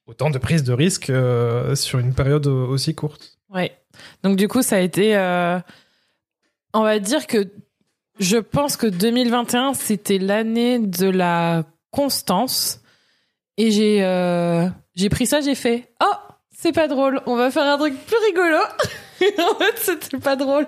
[0.08, 3.38] Autant de prises de risque euh, sur une période au- aussi courte.
[3.50, 3.76] Ouais.
[4.24, 5.58] Donc du coup, ça a été, euh,
[6.74, 7.46] on va dire que
[8.18, 12.80] je pense que 2021 c'était l'année de la constance
[13.56, 14.66] et j'ai euh,
[14.96, 16.06] j'ai pris ça, j'ai fait oh
[16.56, 18.56] c'est pas drôle, on va faire un truc plus rigolo.
[19.38, 20.66] en fait, c'était pas drôle.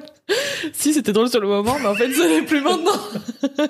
[0.72, 2.92] Si c'était drôle sur le moment, mais en fait, ça l'est plus maintenant.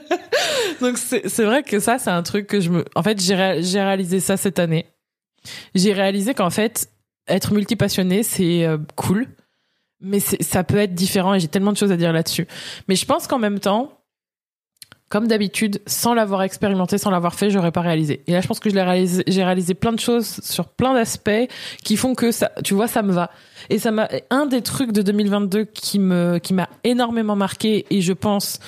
[0.80, 4.20] Donc c'est vrai que ça, c'est un truc que je me, en fait, j'ai réalisé
[4.20, 4.86] ça cette année.
[5.74, 6.90] J'ai réalisé qu'en fait,
[7.28, 9.28] être multipassionné, c'est euh, cool,
[10.00, 12.46] mais ça peut être différent et j'ai tellement de choses à dire là-dessus.
[12.88, 14.00] Mais je pense qu'en même temps,
[15.10, 18.22] comme d'habitude, sans l'avoir expérimenté, sans l'avoir fait, j'aurais pas réalisé.
[18.28, 21.48] Et là, je pense que je réalisé, j'ai réalisé plein de choses sur plein d'aspects
[21.84, 23.30] qui font que ça, tu vois, ça me va.
[23.70, 28.00] Et ça m'a, un des trucs de 2022 qui me, qui m'a énormément marqué et
[28.00, 28.60] je pense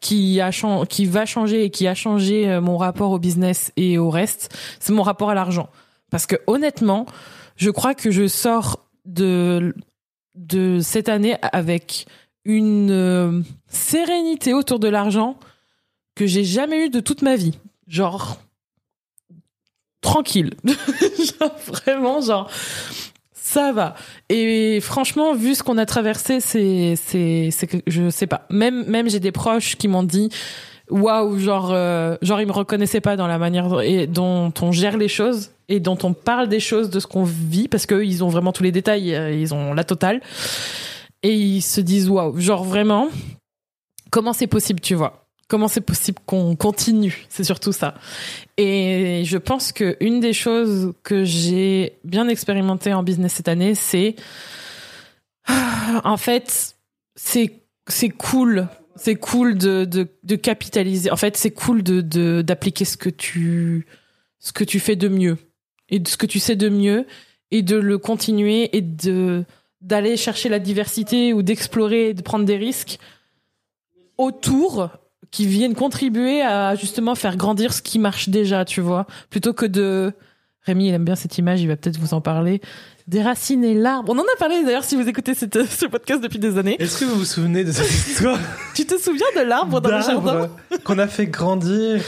[0.00, 0.50] qui a
[0.88, 4.56] qui va changer et qui a changé euh, mon rapport au business et au reste,
[4.78, 5.68] c'est mon rapport à l'argent.
[6.10, 7.06] Parce que honnêtement,
[7.56, 9.74] je crois que je sors de
[10.34, 12.06] de cette année avec
[12.44, 15.38] une euh, sérénité autour de l'argent
[16.14, 17.58] que j'ai jamais eu de toute ma vie.
[17.86, 18.38] Genre
[20.00, 20.54] tranquille.
[20.64, 22.50] genre, vraiment genre
[23.32, 23.96] ça va.
[24.28, 26.96] Et franchement, vu ce qu'on a traversé, c'est
[27.66, 28.46] que je sais pas.
[28.48, 30.30] Même même j'ai des proches qui m'ont dit
[30.88, 33.68] waouh, genre euh, genre ils me reconnaissaient pas dans la manière
[34.08, 37.68] dont on gère les choses et dont on parle des choses de ce qu'on vit
[37.68, 40.20] parce que ils ont vraiment tous les détails, euh, ils ont la totale.
[41.22, 43.08] Et ils se disent waouh, genre vraiment
[44.10, 45.26] comment c'est possible, tu vois?
[45.48, 47.26] Comment c'est possible qu'on continue?
[47.28, 47.94] C'est surtout ça.
[48.56, 53.74] Et je pense que une des choses que j'ai bien expérimenté en business cette année,
[53.74, 54.16] c'est
[56.04, 56.74] en fait,
[57.14, 61.10] c'est c'est cool, c'est cool de, de, de capitaliser.
[61.10, 63.86] En fait, c'est cool de d'appliquer ce que tu
[64.40, 65.36] ce que tu fais de mieux
[65.90, 67.06] et de ce que tu sais de mieux
[67.50, 69.44] et de le continuer et de
[69.80, 72.98] d'aller chercher la diversité ou d'explorer, de prendre des risques
[74.18, 74.90] autour
[75.30, 79.64] qui viennent contribuer à justement faire grandir ce qui marche déjà, tu vois, plutôt que
[79.64, 80.12] de
[80.62, 82.60] Rémi, il aime bien cette image, il va peut-être vous en parler.
[83.06, 84.12] Déraciner l'arbre.
[84.14, 86.76] On en a parlé d'ailleurs si vous écoutez cette, ce podcast depuis des années.
[86.78, 88.38] Est-ce que vous vous souvenez de cette histoire?
[88.74, 90.50] Tu te souviens de l'arbre dans le jardin?
[90.84, 92.02] Qu'on a fait grandir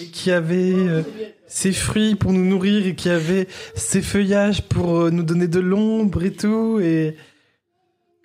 [0.00, 1.02] et qui avait euh,
[1.50, 5.60] ses fruits pour nous nourrir et qui avait ses feuillages pour euh, nous donner de
[5.60, 6.78] l'ombre et tout.
[6.80, 7.16] Et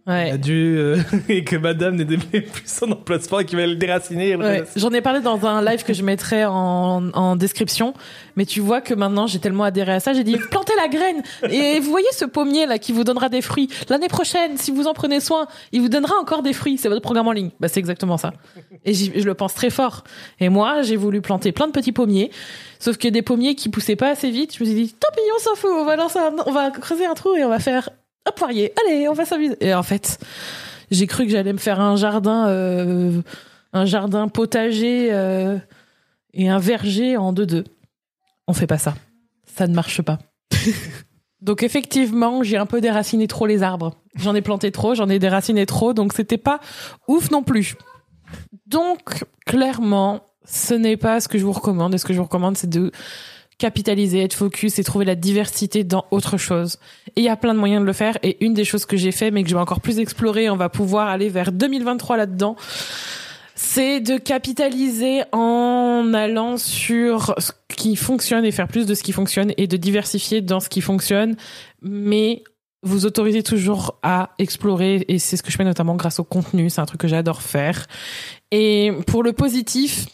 [0.07, 0.29] Ouais.
[0.31, 0.97] a dû euh,
[1.29, 4.35] et que Madame n'était plus son emplacement et qu'il va le déraciner.
[4.35, 4.63] Ouais.
[4.75, 7.95] J'en ai parlé dans un live que je mettrai en, en description,
[8.35, 11.23] mais tu vois que maintenant j'ai tellement adhéré à ça, j'ai dit plantez la graine
[11.49, 14.85] et vous voyez ce pommier là qui vous donnera des fruits l'année prochaine si vous
[14.85, 16.77] en prenez soin, il vous donnera encore des fruits.
[16.77, 17.49] C'est votre programme en ligne.
[17.59, 18.31] Bah c'est exactement ça.
[18.85, 20.03] Et je le pense très fort.
[20.39, 22.29] Et moi j'ai voulu planter plein de petits pommiers,
[22.79, 24.55] sauf que des pommiers qui poussaient pas assez vite.
[24.55, 26.69] Je me suis dit tant pis on s'en fout, on va lancer un- on va
[26.69, 27.89] creuser un trou et on va faire
[28.25, 28.73] un poirier.
[28.85, 29.57] Allez on va s'amuser.
[29.61, 30.19] Et en fait
[30.91, 33.21] j'ai cru que j'allais me faire un jardin, euh,
[33.73, 35.57] un jardin potager euh,
[36.33, 37.63] et un verger en deux deux.
[38.47, 38.95] On fait pas ça.
[39.45, 40.19] Ça ne marche pas.
[41.41, 43.95] donc effectivement, j'ai un peu déraciné trop les arbres.
[44.15, 46.59] J'en ai planté trop, j'en ai déraciné trop, donc c'était pas
[47.07, 47.75] ouf non plus.
[48.67, 51.93] Donc clairement, ce n'est pas ce que je vous recommande.
[51.93, 52.91] Et ce que je vous recommande, c'est de
[53.57, 56.77] capitaliser, être focus et trouver la diversité dans autre chose.
[57.15, 58.17] Et il y a plein de moyens de le faire.
[58.23, 60.57] Et une des choses que j'ai fait, mais que je vais encore plus explorer, on
[60.57, 62.55] va pouvoir aller vers 2023 là-dedans,
[63.55, 69.13] c'est de capitaliser en allant sur ce qui fonctionne et faire plus de ce qui
[69.13, 71.37] fonctionne et de diversifier dans ce qui fonctionne,
[71.81, 72.43] mais
[72.83, 76.69] vous autorisez toujours à explorer et c'est ce que je fais notamment grâce au contenu,
[76.69, 77.87] c'est un truc que j'adore faire.
[78.51, 80.05] Et pour le positif,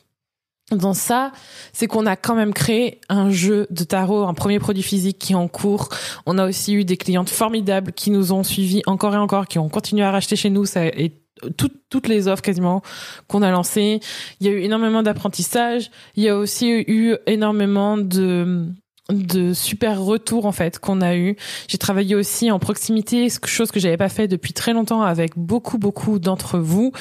[0.75, 1.31] dans ça,
[1.73, 5.33] c'est qu'on a quand même créé un jeu de tarot, un premier produit physique qui
[5.33, 5.89] est en cours.
[6.25, 9.59] On a aussi eu des clientes formidables qui nous ont suivis encore et encore, qui
[9.59, 10.65] ont continué à racheter chez nous.
[10.65, 11.21] Ça et
[11.57, 12.81] toutes toutes les offres quasiment
[13.27, 13.99] qu'on a lancées.
[14.39, 15.91] Il y a eu énormément d'apprentissage.
[16.15, 18.67] Il y a aussi eu énormément de
[19.11, 21.35] de super retours en fait qu'on a eu.
[21.67, 25.77] J'ai travaillé aussi en proximité, chose que j'avais pas fait depuis très longtemps avec beaucoup
[25.77, 26.91] beaucoup d'entre vous.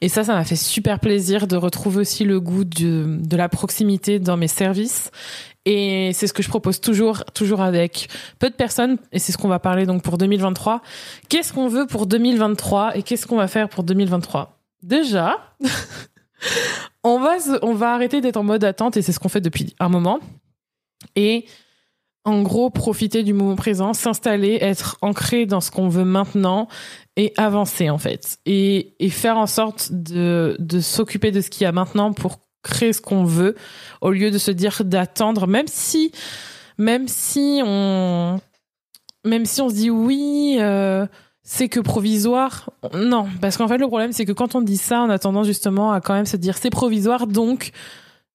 [0.00, 3.48] Et ça ça m'a fait super plaisir de retrouver aussi le goût de de la
[3.48, 5.10] proximité dans mes services.
[5.64, 8.96] Et c'est ce que je propose toujours toujours avec peu de personnes.
[9.12, 10.80] Et c'est ce qu'on va parler donc pour 2023.
[11.28, 15.36] Qu'est-ce qu'on veut pour 2023 et qu'est-ce qu'on va faire pour 2023 Déjà
[17.04, 19.74] on va on va arrêter d'être en mode attente et c'est ce qu'on fait depuis
[19.78, 20.20] un moment
[21.16, 21.46] et
[22.24, 26.68] en gros profiter du moment présent, s'installer, être ancré dans ce qu'on veut maintenant
[27.16, 28.38] et avancer en fait.
[28.44, 32.38] Et, et faire en sorte de, de s'occuper de ce qu'il y a maintenant pour
[32.62, 33.54] créer ce qu'on veut
[34.00, 36.12] au lieu de se dire d'attendre même si
[36.76, 38.40] même si on
[39.24, 41.06] même si on se dit oui euh,
[41.42, 43.26] c'est que provisoire non.
[43.40, 45.92] Parce qu'en fait le problème c'est que quand on dit ça on a tendance justement
[45.92, 47.70] à quand même se dire c'est provisoire donc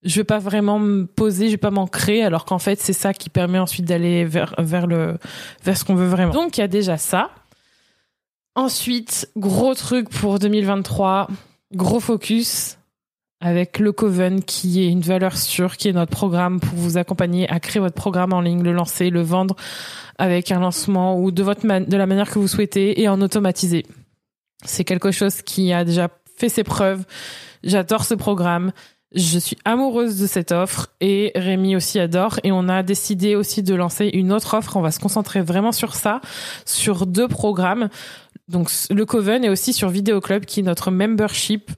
[0.04, 3.13] je vais pas vraiment me poser, je vais pas m'ancrer, alors qu'en fait c'est ça
[3.13, 5.18] qui permet ensuite d'aller vers vers le
[5.63, 6.34] vers ce qu'on veut vraiment.
[6.34, 7.32] Donc il y a déjà ça.
[8.56, 11.28] Ensuite, gros truc pour 2023,
[11.74, 12.78] gros focus
[13.42, 17.50] avec le Coven qui est une valeur sûre, qui est notre programme pour vous accompagner
[17.50, 19.56] à créer votre programme en ligne, le lancer, le vendre
[20.18, 23.86] avec un lancement ou de votre de la manière que vous souhaitez et en automatisé.
[24.63, 27.04] C'est quelque chose qui a déjà fait ses preuves.
[27.63, 28.72] J'adore ce programme.
[29.13, 32.39] Je suis amoureuse de cette offre et Rémi aussi adore.
[32.43, 34.76] Et on a décidé aussi de lancer une autre offre.
[34.76, 36.19] On va se concentrer vraiment sur ça,
[36.65, 37.89] sur deux programmes.
[38.47, 41.71] Donc le Coven et aussi sur Vidéo Club qui est notre membership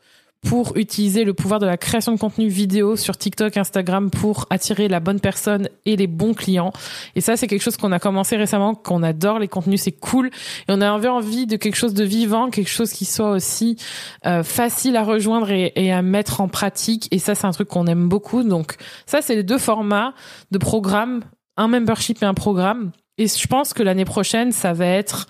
[0.46, 4.88] pour utiliser le pouvoir de la création de contenu vidéo sur TikTok, Instagram pour attirer
[4.88, 6.72] la bonne personne et les bons clients.
[7.16, 9.40] Et ça, c'est quelque chose qu'on a commencé récemment, qu'on adore.
[9.40, 10.28] Les contenus, c'est cool.
[10.28, 10.32] Et
[10.70, 13.78] on a envie de quelque chose de vivant, quelque chose qui soit aussi
[14.26, 17.08] euh, facile à rejoindre et, et, à mettre en pratique.
[17.12, 18.44] Et ça, c'est un truc qu'on aime beaucoup.
[18.44, 18.76] Donc
[19.08, 20.14] ça, c'est les deux formats
[20.52, 21.24] de programme,
[21.58, 22.92] un membership et un programme.
[23.18, 25.28] Et je pense que l'année prochaine, ça va être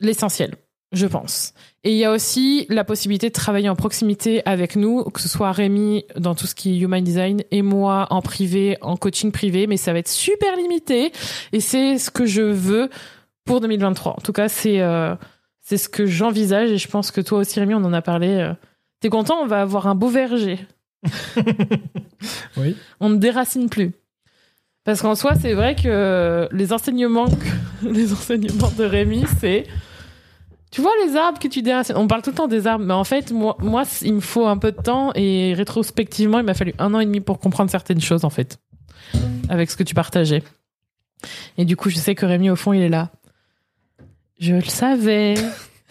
[0.00, 0.54] l'essentiel
[0.92, 1.52] je pense.
[1.84, 5.28] Et il y a aussi la possibilité de travailler en proximité avec nous, que ce
[5.28, 9.32] soit Rémi dans tout ce qui est human design et moi en privé, en coaching
[9.32, 11.12] privé, mais ça va être super limité
[11.52, 12.88] et c'est ce que je veux
[13.44, 14.12] pour 2023.
[14.12, 15.14] En tout cas, c'est euh,
[15.60, 18.28] c'est ce que j'envisage et je pense que toi aussi Rémi, on en a parlé.
[18.28, 18.54] Euh.
[19.00, 19.36] T'es content?
[19.42, 20.58] On va avoir un beau verger.
[22.56, 22.76] oui.
[23.00, 23.92] On ne déracine plus.
[24.84, 27.26] Parce qu'en soi, c'est vrai que les enseignements,
[27.82, 29.66] les enseignements de Rémi, c'est
[30.76, 32.92] tu vois les arbres que tu déracines On parle tout le temps des arbres, mais
[32.92, 36.52] en fait, moi, moi, il me faut un peu de temps et rétrospectivement, il m'a
[36.52, 38.58] fallu un an et demi pour comprendre certaines choses, en fait,
[39.48, 40.42] avec ce que tu partageais.
[41.56, 43.10] Et du coup, je sais que Rémi, au fond, il est là.
[44.38, 45.36] Je le savais.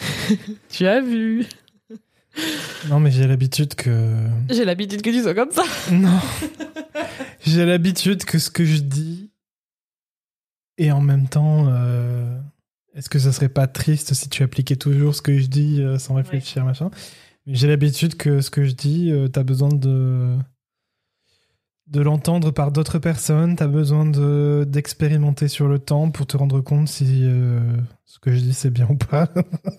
[0.69, 1.47] tu as vu.
[2.87, 4.27] Non, mais j'ai l'habitude que.
[4.51, 5.63] J'ai l'habitude que tu sois comme ça.
[5.91, 6.19] Non.
[7.43, 9.31] j'ai l'habitude que ce que je dis
[10.77, 11.65] et en même temps.
[11.69, 12.39] Euh,
[12.95, 15.99] est-ce que ça serait pas triste si tu appliquais toujours ce que je dis euh,
[15.99, 16.89] sans réfléchir, machin?
[17.45, 20.37] J'ai l'habitude que ce que je dis, euh, tu as besoin de
[21.87, 26.37] de l'entendre par d'autres personnes, tu as besoin de d'expérimenter sur le temps pour te
[26.37, 27.59] rendre compte si euh,
[28.05, 29.29] ce que je dis c'est bien ou pas.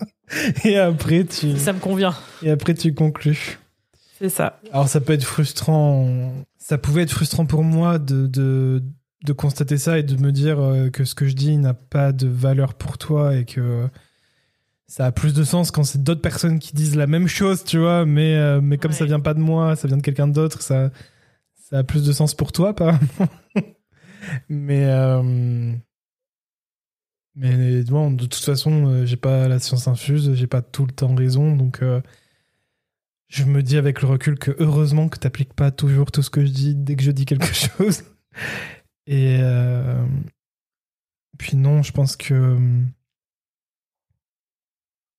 [0.65, 2.15] et après tu Ça me convient.
[2.43, 3.59] Et après tu conclus.
[4.19, 4.61] C'est ça.
[4.73, 8.83] Alors ça peut être frustrant, ça pouvait être frustrant pour moi de, de
[9.25, 12.13] de constater ça et de me dire euh, que ce que je dis n'a pas
[12.13, 13.89] de valeur pour toi et que
[14.87, 17.79] ça a plus de sens quand c'est d'autres personnes qui disent la même chose, tu
[17.79, 20.63] vois, mais, euh, mais comme ça vient pas de moi, ça vient de quelqu'un d'autre,
[20.63, 20.91] ça,
[21.55, 23.01] ça a plus de sens pour toi, apparemment.
[24.49, 25.73] mais, euh,
[27.35, 31.15] mais bon, de toute façon, j'ai pas la science infuse, j'ai pas tout le temps
[31.15, 31.83] raison, donc
[33.29, 36.45] je me dis avec le recul que heureusement que t'appliques pas toujours tout ce que
[36.45, 38.05] je dis dès que je dis quelque chose.
[39.07, 40.05] Et euh,
[41.39, 42.91] puis non, je pense que hum,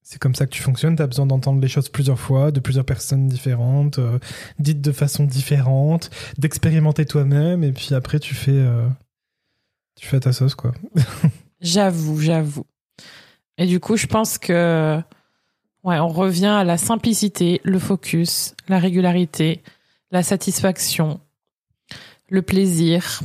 [0.10, 0.96] c'est comme ça que tu fonctionnes.
[0.96, 4.20] Tu as besoin d'entendre les choses plusieurs fois, de plusieurs personnes différentes, euh,
[4.58, 8.88] dites de façon différente, d'expérimenter toi-même, et puis après tu fais, euh,
[9.96, 10.74] tu fais ta sauce, quoi.
[11.62, 12.66] j'avoue, j'avoue.
[13.58, 15.02] Et du coup, je pense que
[15.84, 19.62] ouais, on revient à la simplicité, le focus, la régularité,
[20.12, 21.20] la satisfaction,
[22.30, 23.22] le plaisir,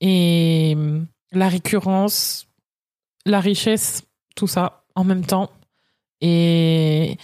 [0.00, 2.46] et hum, la récurrence,
[3.26, 4.04] la richesse,
[4.36, 5.50] tout ça en même temps.
[6.20, 7.18] Et,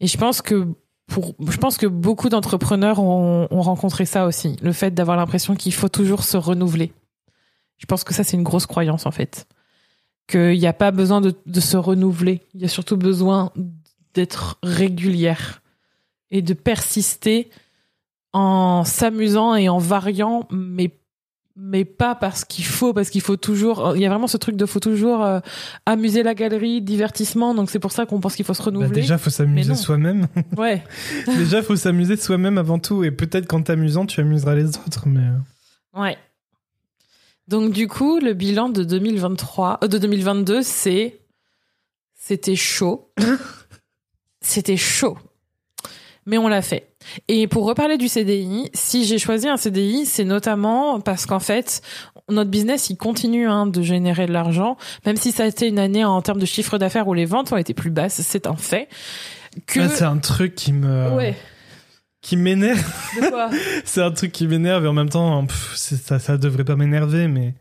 [0.00, 0.66] et je pense que
[1.06, 5.56] pour, je pense que beaucoup d'entrepreneurs ont, ont, rencontré ça aussi, le fait d'avoir l'impression
[5.56, 6.92] qu'il faut toujours se renouveler.
[7.78, 9.46] Je pense que ça, c'est une grosse croyance, en fait.
[10.26, 12.42] Qu'il n'y a pas besoin de, de se renouveler.
[12.54, 13.52] Il y a surtout besoin
[14.12, 15.62] d'être régulière
[16.30, 17.50] et de persister
[18.32, 20.97] en s'amusant et en variant, mais
[21.60, 23.94] mais pas parce qu'il faut, parce qu'il faut toujours.
[23.96, 25.40] Il y a vraiment ce truc de faut toujours euh,
[25.86, 27.52] amuser la galerie, divertissement.
[27.52, 28.88] Donc c'est pour ça qu'on pense qu'il faut se renouveler.
[28.88, 30.28] Bah déjà, faut s'amuser soi-même.
[30.56, 30.84] Ouais.
[31.26, 33.02] déjà, faut s'amuser soi-même avant tout.
[33.02, 35.06] Et peut-être quand t'es amusant, tu amuseras les autres.
[35.06, 36.00] Mais euh.
[36.00, 36.16] ouais.
[37.48, 41.20] Donc du coup, le bilan de 2023, euh, de 2022, c'est
[42.14, 43.12] c'était chaud.
[44.40, 45.18] c'était chaud.
[46.28, 46.90] Mais on l'a fait.
[47.26, 51.80] Et pour reparler du CDI, si j'ai choisi un CDI, c'est notamment parce qu'en fait,
[52.28, 55.78] notre business, il continue hein, de générer de l'argent, même si ça a été une
[55.78, 58.56] année en termes de chiffre d'affaires où les ventes ont été plus basses, c'est un
[58.56, 58.88] fait.
[59.66, 59.80] Que...
[59.80, 61.10] Ah, c'est un truc qui me...
[61.12, 61.34] Ouais.
[62.20, 62.84] Qui m'énerve.
[63.86, 67.54] c'est un truc qui m'énerve et en même temps, ça, ça devrait pas m'énerver, mais...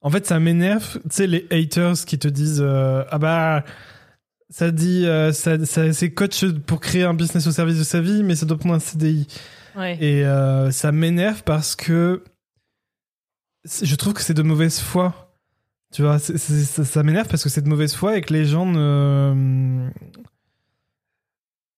[0.00, 3.64] En fait, ça m'énerve, tu sais, les haters qui te disent euh, Ah bah
[4.50, 8.00] ça dit, euh, ça, ça c'est coach pour créer un business au service de sa
[8.00, 9.26] vie, mais ça doit prendre un CDI.
[9.76, 9.96] Ouais.
[10.02, 12.24] Et euh, ça m'énerve parce que
[13.64, 15.34] je trouve que c'est de mauvaise foi.
[15.92, 18.66] Tu vois, ça, ça m'énerve parce que c'est de mauvaise foi et que les gens
[18.66, 19.88] ne,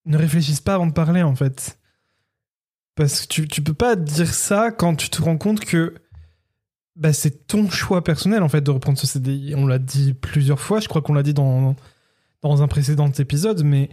[0.06, 1.78] ne réfléchissent pas avant de parler, en fait.
[2.96, 5.94] Parce que tu, tu peux pas dire ça quand tu te rends compte que
[6.96, 9.54] bah, c'est ton choix personnel, en fait, de reprendre ce CDI.
[9.56, 11.76] On l'a dit plusieurs fois, je crois qu'on l'a dit dans
[12.42, 13.90] dans un précédent épisode, mais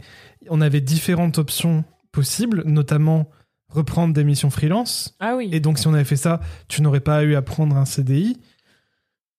[0.50, 3.30] on avait différentes options possibles, notamment
[3.70, 5.16] reprendre des missions freelance.
[5.20, 5.50] Ah oui.
[5.52, 6.40] Et donc, si on avait fait ça,
[6.70, 8.38] tu n'aurais pas eu à prendre un CDI.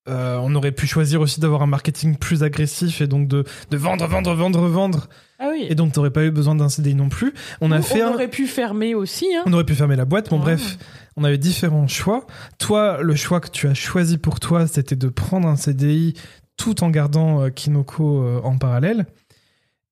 [0.09, 3.76] Euh, on aurait pu choisir aussi d'avoir un marketing plus agressif et donc de, de
[3.76, 5.09] vendre, vendre, vendre, vendre.
[5.38, 5.66] Ah oui.
[5.68, 7.34] Et donc, t'aurais pas eu besoin d'un CDI non plus.
[7.61, 9.26] On a fait on un- aurait pu fermer aussi.
[9.36, 9.42] Hein.
[9.46, 10.30] on aurait pu fermer la boîte.
[10.30, 10.42] Bon, Ouais.
[10.56, 10.78] bref,
[11.16, 12.26] on avait différents choix.
[12.59, 16.14] Toi, le choix que tu as choisi pour toi, c'était de prendre un CDI
[16.59, 19.06] tout en gardant euh, Kinoko euh, en parallèle.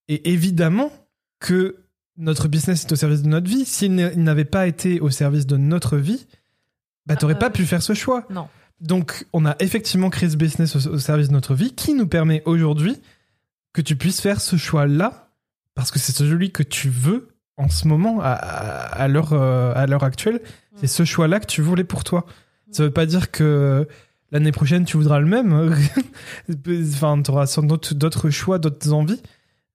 [0.08, 0.92] Et évidemment
[1.40, 1.76] que
[2.18, 3.64] notre business est au service de notre vie.
[3.64, 6.26] S'il n'a- il n'avait pas été au service de notre vie,
[7.06, 8.26] bah, t'aurais Euh, pas pu faire ce choix.
[8.30, 8.48] Non.
[8.80, 12.06] Donc, on a effectivement créé ce business au, au service de notre vie qui nous
[12.06, 13.00] permet aujourd'hui
[13.72, 15.30] que tu puisses faire ce choix-là
[15.74, 19.72] parce que c'est celui que tu veux en ce moment, à, à, à l'heure euh,
[19.74, 20.40] à l'heure actuelle.
[20.74, 22.26] C'est ce choix-là que tu voulais pour toi.
[22.70, 23.86] Ça veut pas dire que
[24.32, 25.52] l'année prochaine, tu voudras le même.
[26.94, 29.20] enfin, tu auras sans doute d'autres choix, d'autres envies.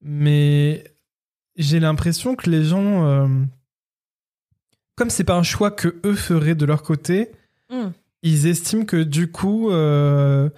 [0.01, 0.83] Mais
[1.57, 3.27] j'ai l'impression que les gens, euh,
[4.95, 7.31] comme c'est pas un choix que eux feraient de leur côté,
[7.69, 7.91] Hmm.
[8.21, 10.49] ils estiment que du coup, euh,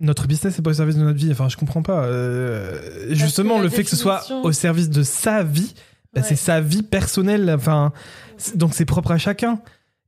[0.00, 1.30] notre business est pas au service de notre vie.
[1.32, 2.04] Enfin, je comprends pas.
[2.04, 2.78] Euh,
[3.14, 5.74] justement, le fait que ce soit au service de sa vie,
[6.12, 6.26] bah, Ouais.
[6.28, 7.50] c'est sa vie personnelle.
[7.50, 7.92] Enfin,
[8.54, 9.60] donc c'est propre à chacun.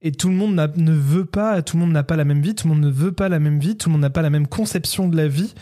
[0.02, 2.42] Et tout le monde n'a- ne veut pas, tout le monde n'a pas la même
[2.42, 4.22] vie, tout le monde ne veut pas la même vie, tout le monde n'a pas
[4.22, 5.54] la même conception de la vie.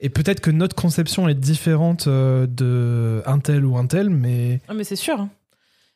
[0.00, 4.60] Et peut-être que notre conception est différente euh, de un tel ou un tel, mais
[4.68, 5.20] Ah, mais c'est sûr.
[5.20, 5.30] hein.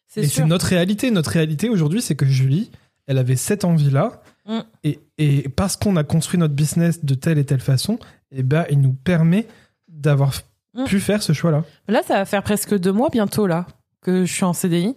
[0.07, 1.11] C'est c'est notre réalité.
[1.11, 2.70] Notre réalité aujourd'hui, c'est que Julie,
[3.07, 4.22] elle avait cette envie-là.
[4.47, 4.59] Mm.
[4.84, 7.99] Et, et parce qu'on a construit notre business de telle et telle façon,
[8.32, 9.47] eh ben, il nous permet
[9.89, 10.32] d'avoir
[10.74, 10.84] Mm.
[10.84, 11.64] pu faire ce choix-là.
[11.89, 13.66] Là, ça va faire presque deux mois bientôt, là,
[14.03, 14.95] que je suis en CDI.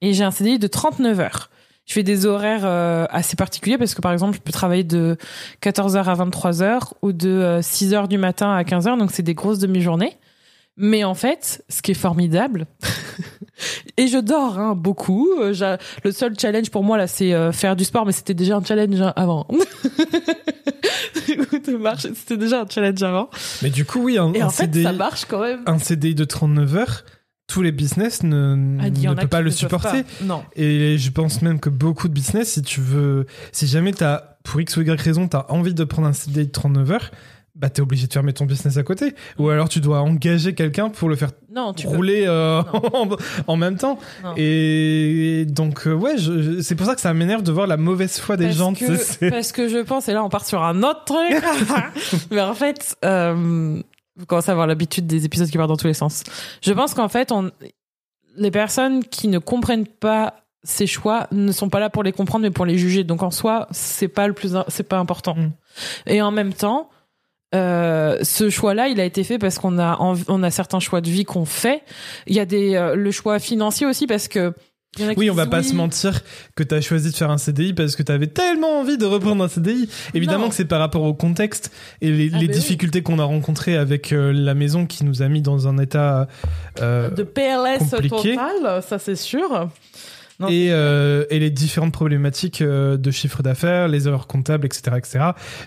[0.00, 1.50] Et j'ai un CDI de 39 heures.
[1.86, 5.16] Je fais des horaires euh, assez particuliers parce que, par exemple, je peux travailler de
[5.62, 8.96] 14h à 23h ou de euh, 6h du matin à 15h.
[8.98, 10.16] Donc, c'est des grosses demi-journées.
[10.76, 12.66] Mais en fait, ce qui est formidable,
[13.96, 15.28] et je dors hein, beaucoup.
[15.40, 18.56] euh, le seul challenge pour moi, là, c'est euh, faire du sport, mais c'était déjà
[18.56, 19.46] un challenge avant.
[21.28, 23.28] Écoute, marche, c'était déjà un challenge avant.
[23.62, 25.60] Mais du coup, oui, un, Et un en fait, CDI, ça marche quand même.
[25.66, 27.04] un CDI de 39 heures,
[27.50, 30.04] tous les business ne, Ah, ne qui pas le supporter.
[30.04, 30.24] pas.
[30.24, 30.42] Non.
[30.54, 34.60] Et je pense même que beaucoup de business, si tu veux, si jamais t'as, pour
[34.60, 37.10] X ou Y raison, t'as envie de prendre un CDI de 39 heures,
[37.56, 39.14] bah t'es obligé de fermer ton business à côté.
[39.38, 42.62] Ou alors tu dois engager quelqu'un pour le faire Non, tu rouler euh,
[43.48, 43.98] en, même temps.
[44.22, 44.34] Non.
[44.36, 46.14] Et donc, euh, ouais,
[46.62, 48.72] c'est pour ça que ça m'énerve de voir la mauvaise foi des parce gens.
[48.74, 51.42] que, parce que je pense, et là on part sur un autre truc,
[52.30, 53.82] mais en fait, euh,
[54.20, 56.22] vous commencez à avoir l'habitude des épisodes qui partent dans tous les sens.
[56.62, 57.50] Je pense qu'en fait, on,
[58.36, 62.42] les personnes qui ne comprennent pas ces choix ne sont pas là pour les comprendre,
[62.42, 63.02] mais pour les juger.
[63.02, 65.34] Donc en soi, c'est pas le plus, c'est pas important.
[65.34, 65.52] Mm.
[66.06, 66.90] Et en même temps,
[67.54, 71.08] euh, ce choix-là, il a été fait parce qu'on a, on a certains choix de
[71.08, 71.82] vie qu'on fait.
[72.26, 74.52] Il y a des, euh, le choix financier aussi parce que
[75.16, 75.64] Oui, on va pas oui.
[75.64, 76.20] se mentir
[76.56, 79.48] que t'as choisi de faire un CDI parce que t'avais tellement envie de reprendre un
[79.48, 79.88] CDI.
[80.14, 80.48] Évidemment Non.
[80.48, 81.70] que c'est par rapport au contexte
[82.00, 82.58] et les, Ah les bah oui.
[82.60, 86.26] difficultés qu'on a rencontrées avec euh, la maison qui nous a mis dans un état
[86.80, 88.34] euh, de PLS compliqué.
[88.34, 89.68] total, ça c'est sûr.
[90.40, 95.18] Non, et, euh, et les différentes problématiques de chiffre d'affaires, les erreurs comptables, etc., etc.,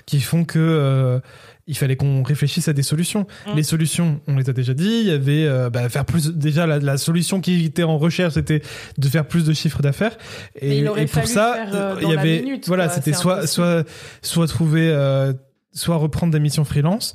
[0.05, 1.21] qui font que
[1.67, 3.25] il fallait qu'on réfléchisse à des solutions.
[3.47, 3.55] Mm.
[3.55, 4.99] Les solutions, on les a déjà dit.
[5.01, 6.33] Il y avait euh, bah, faire plus.
[6.33, 8.61] Déjà, la, la solution qui était en recherche, c'était
[8.97, 10.17] de faire plus de chiffre d'affaires.
[10.59, 13.87] Et, pour ça, euh, il y avait minute, voilà, c'était soit soit
[14.21, 15.33] soit trouver, euh,
[15.71, 17.13] soit reprendre des missions freelance.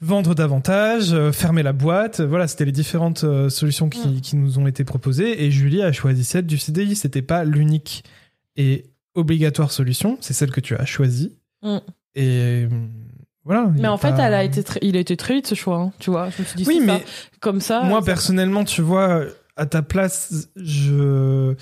[0.00, 4.20] Vendre davantage, fermer la boîte, voilà, c'était les différentes solutions qui, Mm.
[4.20, 5.44] qui nous ont été proposées.
[5.44, 6.94] Et Julie a choisi celle du CDI.
[6.96, 8.04] C'était pas l'unique
[8.56, 11.38] et obligatoire solution, c'est celle que tu as choisie.
[11.62, 11.78] Mm.
[12.16, 12.66] Et
[13.44, 13.70] voilà.
[13.76, 15.76] Mais en fait, pas- elle a été très- il a été très vite ce choix,
[15.78, 16.30] hein, tu vois.
[16.30, 17.04] Je me suis dit, Oui, mais ça.
[17.40, 17.82] comme ça.
[17.82, 19.22] moi ça- personnellement, tu vois,
[19.56, 21.54] à ta place, je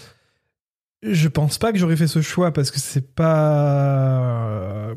[1.02, 4.94] je pense pas que j'aurais fait ce choix parce que c'est pas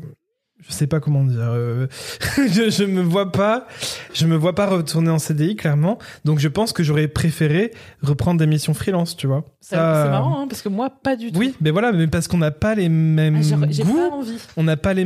[0.60, 1.86] je sais pas comment dire euh,
[2.36, 3.66] je, je me vois pas
[4.14, 7.72] je me vois pas retourner en CDI clairement donc je pense que j'aurais préféré
[8.02, 11.16] reprendre des missions freelance tu vois c'est Ça- c'est marrant, hein, parce que moi, pas
[11.16, 11.38] du tout.
[11.38, 14.10] oui mais voilà mais parce qu'on n'a pas les mêmes Ah, j'ai- J'ai goûts pas
[14.14, 14.38] envie.
[14.56, 15.04] on n'a pas les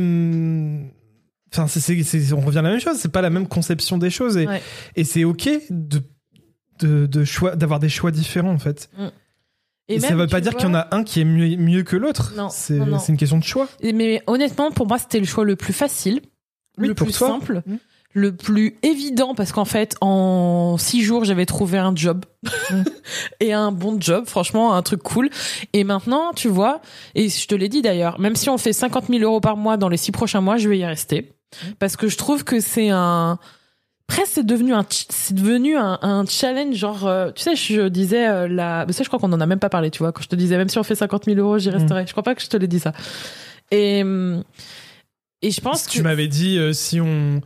[1.53, 4.37] enfin c'est, on revient à la même chose c'est pas la même conception des choses
[4.37, 4.61] et, Ouais.
[4.95, 6.01] et c'est ok de
[6.79, 8.89] de, de choix d'avoir des choix différents en fait
[9.87, 11.83] et, ça même, veut pas dire qu'il y en a un qui est mieux, mieux
[11.83, 12.77] que l'autre c'est,
[13.09, 16.21] une question de choix Et- Mais honnêtement, pour moi, c'était le choix le plus facile,
[16.77, 17.27] Oui, le plus toi.
[17.27, 17.75] simple, Mm.
[18.13, 22.23] le plus évident, parce qu'en fait, en six jours, j'avais trouvé un job.
[22.69, 22.83] Mm.
[23.41, 25.29] et un bon job, franchement, un truc cool.
[25.73, 26.81] Et maintenant, tu vois,
[27.13, 29.75] et je te l'ai dit d'ailleurs, même si on fait 50 000 euros par mois
[29.75, 31.33] dans les six prochains mois, je vais y rester.
[31.79, 33.39] Parce que je trouve que c'est un...
[34.07, 38.27] Presque c'est devenu un c'est devenu un, un challenge genre euh, tu sais je disais
[38.27, 40.21] euh, la mais ça je crois qu'on en a même pas parlé tu vois quand
[40.21, 41.73] je te disais même si on fait 50 000 euros j'y Mm.
[41.75, 42.91] resterai je crois pas que je te l'ai dit ça
[43.71, 43.99] Et,
[45.41, 46.03] et je pense Tu que.
[46.03, 47.39] m'avais dit euh, si on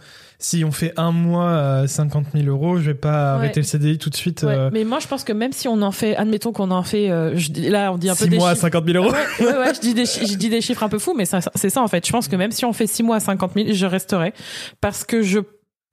[0.47, 3.39] si on fait un mois à 50 000 euros, je vais pas Ouais.
[3.39, 4.43] arrêter le CDI tout de suite.
[4.43, 6.83] Ouais, euh, mais moi, je pense que même si on en fait, admettons qu'on en
[6.83, 8.61] fait, euh, je là, on dit un peu six des mois à chiffres.
[8.61, 9.11] 50 000 euros.
[9.13, 11.25] Ouais, ouais, ouais, je dis des, chi- je dis des chiffres un peu fous, mais
[11.25, 12.05] c'est ça en fait.
[12.05, 14.33] Je pense que même si on fait 6 mois à 50 000, je resterai
[14.81, 15.39] parce que je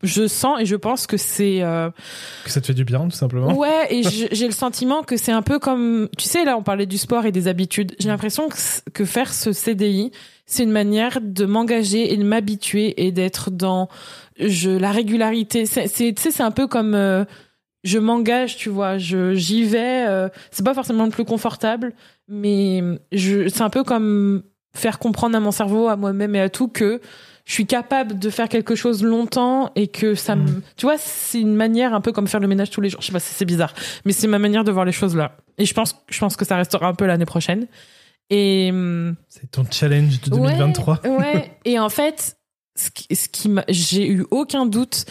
[0.04, 1.88] je sens et je pense que c'est euh,
[2.44, 3.56] Que ça te fait du bien, tout simplement.
[3.56, 6.86] ouais et j'ai le sentiment que c'est un peu comme tu sais là on parlait
[6.86, 7.94] du sport et des habitudes.
[8.00, 8.48] J'ai l'impression
[8.92, 10.10] que faire ce CDI
[10.44, 13.88] c'est une manière de m'engager et de m'habituer et d'être dans
[14.38, 15.66] je la régularité.
[15.66, 17.24] C'est c'est- un peu comme euh,
[17.84, 20.06] je m'engage, tu vois, je j'y vais.
[20.08, 21.92] euh, c'est pas forcément le plus confortable,
[22.28, 24.42] mais je c'est un peu comme
[24.74, 27.00] faire comprendre à mon cerveau, à moi-même et à tout que
[27.44, 30.62] je suis capable de faire quelque chose longtemps et que ça me, Mhm.
[30.76, 33.00] tu vois, c'est une manière un peu comme faire le ménage tous les jours.
[33.02, 33.74] Je sais pas, c'est c'est bizarre,
[34.04, 35.36] mais c'est ma manière de voir les choses là.
[35.58, 37.66] Et je pense, je pense que ça restera un peu l'année prochaine.
[38.30, 41.00] Et hum, C'est ton challenge de 2023.
[41.04, 41.50] Ouais, ouais.
[41.64, 42.36] Et en fait,
[42.74, 45.04] ce qui, ce j'ai eu aucun doute.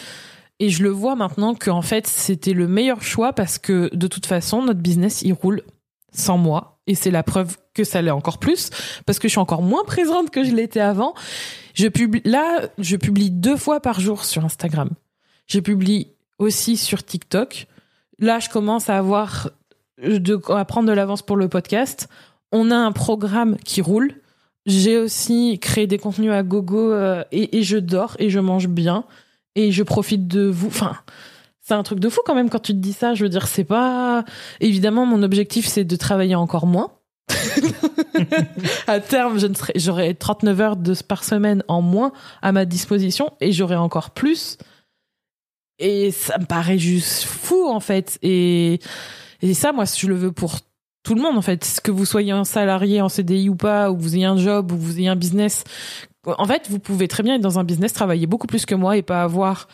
[0.60, 4.08] Et je le vois maintenant que en fait c'était le meilleur choix parce que de
[4.08, 5.64] toute façon notre business il roule
[6.14, 8.70] sans moi et c'est la preuve que ça l'est encore plus
[9.08, 11.16] parce que je suis encore moins présente que je l'étais avant.
[11.74, 14.90] Je publie là, je publie deux fois par jour sur Instagram.
[15.48, 17.68] Je publie aussi sur TikTok.
[18.20, 19.50] Là, je commence à avoir
[20.04, 22.08] de à prendre de l'avance pour le podcast.
[22.52, 24.14] On a un programme qui roule.
[24.66, 28.68] J'ai aussi créé des contenus à gogo euh, et, et je dors et je mange
[28.68, 29.06] bien
[29.56, 30.68] et je profite de vous.
[30.68, 30.98] Enfin,
[31.62, 33.14] c'est un truc de fou quand même quand tu te dis ça.
[33.14, 34.26] Je veux dire, c'est pas
[34.60, 36.92] évidemment mon objectif, c'est de travailler encore moins.
[38.88, 42.66] à terme, je ne serai, j'aurai 39 heures de, par semaine en moins à ma
[42.66, 44.58] disposition et j'aurai encore plus.
[45.80, 48.20] Et ça me paraît juste fou en fait.
[48.22, 48.80] Et,
[49.42, 50.60] et ça, moi, je le veux pour
[51.04, 51.80] tout le monde en fait.
[51.84, 54.78] Que vous soyez un salarié en CDI ou pas, ou vous ayez un job, ou
[54.78, 55.64] vous ayez un business.
[56.26, 58.98] En fait, vous pouvez très bien être dans un business, travailler beaucoup plus que moi
[58.98, 59.68] et pas avoir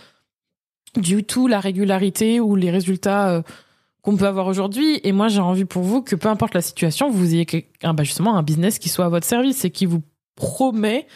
[0.96, 3.42] du tout la régularité ou les résultats euh,
[4.02, 5.00] qu'on peut avoir aujourd'hui.
[5.04, 7.46] Et moi, j'ai envie pour vous que peu importe la situation, vous ayez
[7.84, 10.02] bah, justement un business qui soit à votre service et qui vous
[10.36, 11.08] promet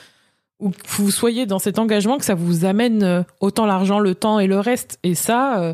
[0.60, 4.14] ou que vous soyez dans cet engagement que ça vous amène euh, autant l'argent, le
[4.14, 5.00] temps et le reste.
[5.04, 5.74] Et ça, euh,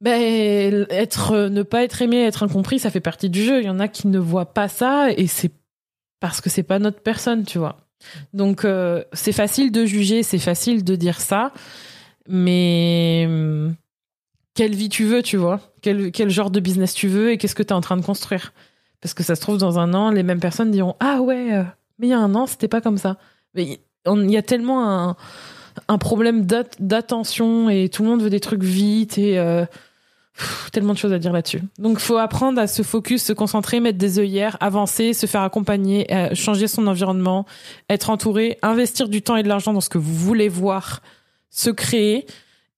[0.00, 3.60] ben, être, euh, ne pas être aimé, être incompris, ça fait partie du jeu.
[3.60, 5.52] Il y en a qui ne voient pas ça et c'est
[6.20, 7.76] parce que c'est pas notre personne, tu vois.
[8.32, 11.52] Donc, euh, c'est facile de juger, c'est facile de dire ça,
[12.28, 13.74] mais hum,
[14.54, 15.60] quelle vie tu veux, tu vois?
[15.82, 18.52] Quel, genre de business tu veux et qu'est-ce que tu es en train de construire?
[19.00, 21.64] Parce que ça se trouve, dans un an, les mêmes personnes diront Ah ouais, euh,
[21.98, 23.16] mais il y a un an, c'était pas comme ça.
[23.54, 25.16] Mais il y a tellement
[25.88, 29.38] un, problème d'at- d'attention et tout le monde veut des trucs vite et
[30.36, 31.62] pff, tellement de choses à dire là-dessus.
[31.78, 36.12] Donc, faut apprendre à se focus, se concentrer, mettre des œillères, avancer, se faire accompagner,
[36.14, 37.46] euh, changer son environnement,
[37.88, 41.02] être entouré, investir du temps et de l'argent dans ce que vous voulez voir,
[41.50, 42.26] se créer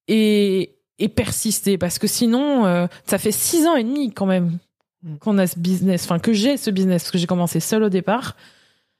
[0.07, 1.77] et, et persister.
[1.77, 4.57] Parce que sinon, euh, ça fait six ans et demi quand même
[5.03, 5.17] Mm.
[5.17, 7.89] qu'on a ce business, enfin que j'ai ce business, parce que j'ai commencé seul au
[7.89, 8.35] départ.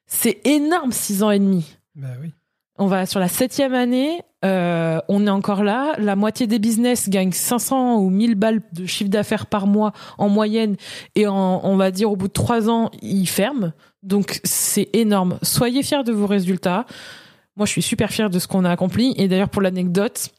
[0.06, 1.66] C'est énorme, six ans et demi.
[1.96, 2.32] Bah oui.
[2.80, 5.94] On va sur la septième année, euh, on est encore là.
[6.00, 10.28] La moitié des business gagnent 500 ou 1000 balles de chiffre d'affaires par mois en
[10.28, 10.76] moyenne,
[11.16, 13.74] et on va dire au bout de trois ans, ils ferment.
[14.02, 15.38] Donc c'est énorme.
[15.44, 16.86] Soyez fiers de vos résultats.
[17.56, 19.14] Moi, je suis super fière de ce qu'on a accompli.
[19.18, 20.32] Et d'ailleurs, pour l'anecdote,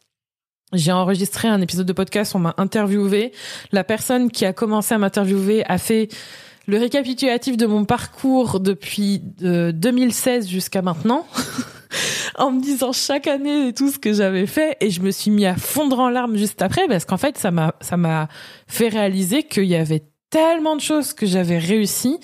[0.72, 3.32] j'ai enregistré un épisode de podcast, on m'a interviewé.
[3.70, 6.08] La personne qui a commencé à m'interviewer a fait
[6.66, 11.26] le récapitulatif de mon parcours depuis euh, 2016 jusqu'à maintenant,
[12.36, 15.46] en me disant chaque année tout ce que j'avais fait, et je me suis mis
[15.46, 18.28] à fondre en larmes juste après, parce qu'en fait, ça m'a ça m'a
[18.66, 22.18] fait réaliser qu'il y avait tellement de choses que j'avais réussi.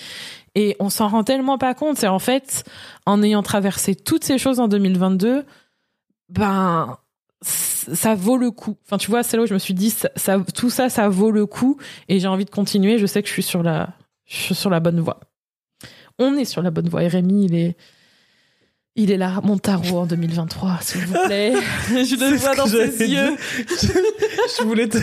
[0.56, 1.96] Et on s'en rend tellement pas compte.
[1.96, 2.64] C'est en fait,
[3.06, 5.44] en ayant traversé toutes ces choses en 2022,
[6.28, 6.98] ben,
[7.42, 8.76] ça vaut le coup.
[8.84, 11.08] Enfin, tu vois, c'est là où je me suis dit, ça, ça- tout ça, ça
[11.08, 11.76] vaut le coup.
[12.08, 12.98] Et j'ai envie de continuer.
[12.98, 13.90] Je sais que je suis sur la,
[14.26, 15.20] je suis sur la bonne voie.
[16.18, 17.04] On est sur la bonne voie.
[17.04, 17.76] Et Rémi, il est,
[19.00, 21.54] il est là, mon tarot en 2023, s'il vous plaît.
[21.88, 23.34] je le vois dans ses yeux.
[23.56, 23.86] Je,
[24.58, 24.98] je voulais te...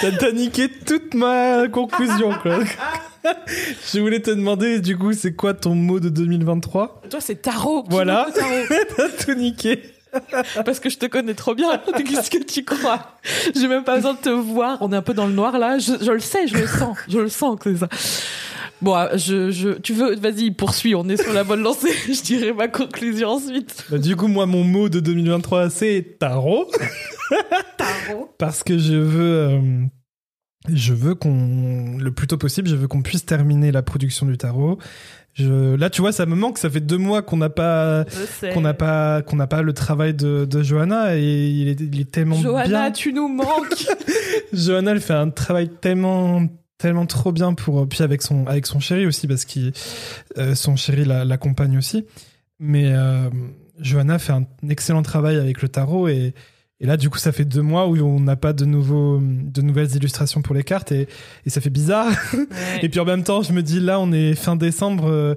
[0.18, 2.58] T'as niqué toute ma conclusion, quoi.
[3.92, 7.84] Je voulais te demander, du coup, c'est quoi ton mot de 2023 Toi, c'est tarot.
[7.84, 8.26] Qui Voilà.
[8.34, 9.82] T'as tout niqué.
[10.66, 11.80] Parce que je te connais trop bien.
[11.96, 13.16] Qu'est-ce que tu crois?
[13.54, 14.76] J'ai même pas besoin de te voir.
[14.82, 15.78] On est un peu dans le noir là.
[15.78, 16.98] Je, je le sais, je le sens.
[17.08, 17.88] Je le sens que c'est ça.
[18.82, 20.94] Bon, euh, je, je, tu veux, vas-y, poursuis.
[20.94, 21.92] On est sur la bonne lancée.
[22.08, 23.84] Je dirai ma conclusion ensuite.
[23.90, 26.66] Bah, du coup, moi, mon mot de 2023, c'est tarot.
[27.78, 28.28] Tarot.
[28.38, 29.38] Parce que je veux...
[29.38, 29.60] euh,
[30.68, 31.96] je veux qu'on...
[31.98, 34.78] Le plus tôt possible, je veux qu'on puisse terminer la production du tarot.
[35.34, 36.58] Je, là, tu vois, ça me manque.
[36.58, 38.04] Ça fait deux mois qu'on n'a pas,
[38.52, 42.00] qu'on n'a pas, qu'on n'a pas le travail de, de Johanna et il est, il
[42.00, 42.90] est tellement Johanna, bien.
[42.92, 43.86] tu nous manques.
[44.52, 46.42] Johanna, elle fait un travail tellement,
[46.82, 49.72] tellement trop bien pour, puis avec son, avec son chéri aussi parce que
[50.54, 52.04] son chéri la- l'accompagne aussi.
[52.58, 53.28] Mais euh,
[53.80, 56.34] Johanna fait un excellent travail avec le tarot et,
[56.80, 59.62] et là, du coup, ça fait deux mois où on n'a pas de nouveaux, de
[59.62, 61.08] nouvelles illustrations pour les cartes et,
[61.46, 62.12] et ça fait bizarre.
[62.34, 62.46] Ouais.
[62.82, 65.06] Et puis en même temps, je me dis là, on est fin décembre.
[65.08, 65.34] euh,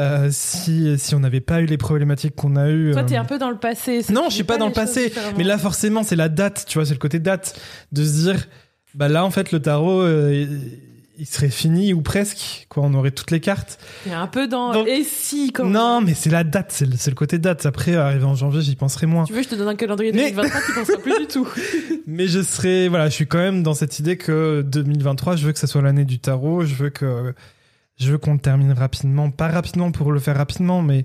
[0.00, 2.92] euh, si, si on n'avait pas eu les problématiques qu'on a eues.
[2.92, 4.00] Toi, euh, t'es un peu dans le passé.
[4.10, 6.86] Non, je suis pas dans le passé, mais là, forcément, c'est la date, tu vois,
[6.86, 7.60] c'est le côté date.
[7.92, 8.48] De se dire,
[8.94, 10.78] bah là, en fait, le tarot, euh, il-
[11.18, 13.78] il serait fini ou presque, quoi, on aurait toutes les cartes.
[14.04, 14.72] T'es un peu dans.
[14.72, 17.64] Donc- Et si, quand Non, mais c'est la date, c'est le, le côté date.
[17.66, 19.24] Après, arrivé en janvier, j'y penserai moins.
[19.24, 21.46] Tu veux, je te donne un calendrier Mais- 2023, tu penseras plus du tout.
[22.06, 25.52] Mais je serais, voilà, je suis quand même dans cette idée que 2023, je veux
[25.52, 27.34] que ça soit l'année du tarot, je veux que,
[27.98, 31.04] je veux qu'on termine rapidement, pas rapidement pour le faire rapidement, mais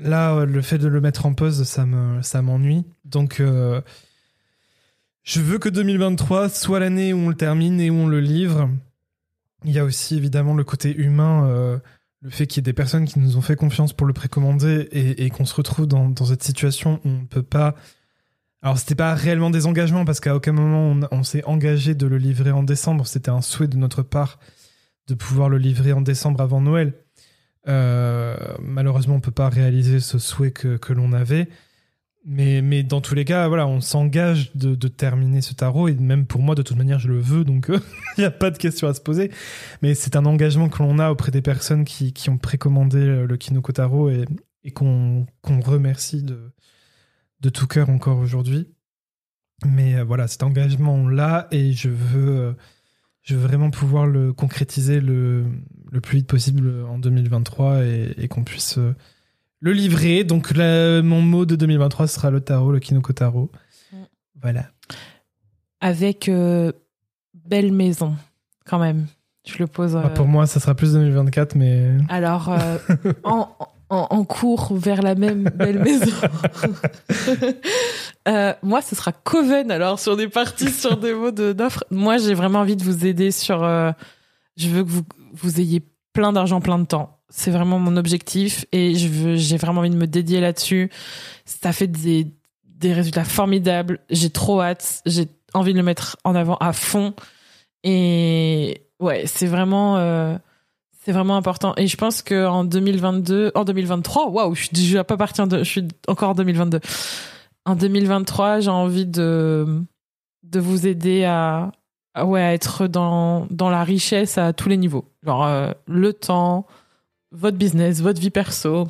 [0.00, 2.84] là, le fait de le mettre en pause, ça me, ça m'ennuie.
[3.04, 3.80] Donc, euh,
[5.22, 8.70] je veux que 2023 soit l'année où on le termine et où on le livre.
[9.64, 11.78] Il y a aussi évidemment le côté humain, euh,
[12.22, 14.88] le fait qu'il y ait des personnes qui nous ont fait confiance pour le précommander
[14.92, 17.74] et, qu'on se retrouve dans, cette situation où on ne peut pas
[18.62, 22.18] alors, c'était pas réellement des engagements parce qu'à aucun moment on, s'est engagé de le
[22.18, 23.06] livrer en décembre.
[23.06, 24.38] C'était un souhait de notre part
[25.06, 26.92] de pouvoir le livrer en décembre avant Noël.
[27.68, 31.48] Euh, malheureusement, on peut pas réaliser ce souhait que l'on avait.
[32.24, 36.26] Mais, mais dans tous les cas, voilà, on s'engage de, terminer ce tarot et même
[36.26, 37.68] pour moi, de toute manière, je le veux, donc
[38.18, 39.30] il n'y a pas de question à se poser.
[39.80, 43.26] Mais c'est un engagement que l'on a auprès des personnes qui, qui ont précommandé euh,
[43.26, 44.26] le Kinoko Tarot et,
[44.64, 46.52] et qu'on qu'on remercie de,
[47.40, 48.68] de tout cœur encore aujourd'hui.
[49.66, 52.52] Mais euh, voilà, cet engagement, on l'a et je veux, euh,
[53.22, 55.44] je veux vraiment pouvoir le concrétiser le,
[55.90, 58.94] le plus vite possible en 2023 et, qu'on puisse euh,
[59.60, 60.24] le livrer.
[60.24, 63.50] Donc, mon mot de 2023 sera le tarot, le Kinoko Tarot.
[64.42, 64.66] Voilà.
[65.80, 66.72] Avec euh,
[67.34, 68.14] Belle Maison,
[68.66, 69.06] quand même.
[69.46, 69.96] Je le pose.
[69.96, 71.96] euh, Ah, pour moi, ça sera plus 2024, mais.
[72.08, 72.76] Alors, euh,
[73.24, 73.48] en,
[73.88, 76.12] en, en cours vers la même belle maison.
[78.28, 79.70] Euh, moi, ce sera Coven.
[79.70, 81.84] Alors, sur des parties, sur des mots de- d'offres.
[81.90, 83.60] Moi, j'ai vraiment envie de vous aider sur.
[84.56, 85.02] je veux que vous,
[85.32, 85.82] vous ayez
[86.12, 87.19] plein d'argent, plein de temps.
[87.30, 90.90] C'est vraiment mon objectif et j'ai vraiment envie de me dédier là-dessus.
[91.44, 92.26] Ça fait des,
[92.82, 94.00] résultats formidables.
[94.10, 95.02] J'ai trop hâte.
[95.06, 97.14] J'ai envie de le mettre en avant à fond.
[97.84, 99.96] Et ouais, c'est vraiment.
[99.98, 100.36] euh,
[101.04, 101.72] c'est vraiment important.
[101.76, 105.48] Et je pense que en 2022, en 2023, waouh, je suis déjà pas partie, en
[105.48, 106.80] je suis encore en 2022.
[107.64, 109.82] En 2023, j'ai envie de,
[110.42, 111.72] de vous aider à,
[112.22, 115.06] ouais, être dans, dans la richesse à tous les niveaux.
[115.24, 116.66] Genre, euh, le temps,
[117.32, 118.88] votre business, votre vie perso,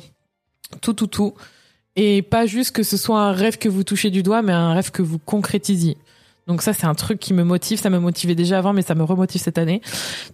[0.81, 1.33] tout, tout, tout.
[1.95, 4.73] Et pas juste que ce soit un rêve que vous touchez du doigt, mais un
[4.73, 5.97] rêve que vous concrétisiez.
[6.47, 7.79] Donc ça, c'est un truc qui me motive.
[7.79, 9.81] Ça me motivait déjà avant, mais ça me remotive cette année.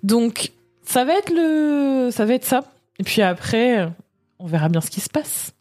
[0.03, 0.51] Donc,
[0.83, 2.63] ça va être le, ça va être ça.
[2.99, 3.91] Et puis après,
[4.39, 5.53] on verra bien ce qui se passe.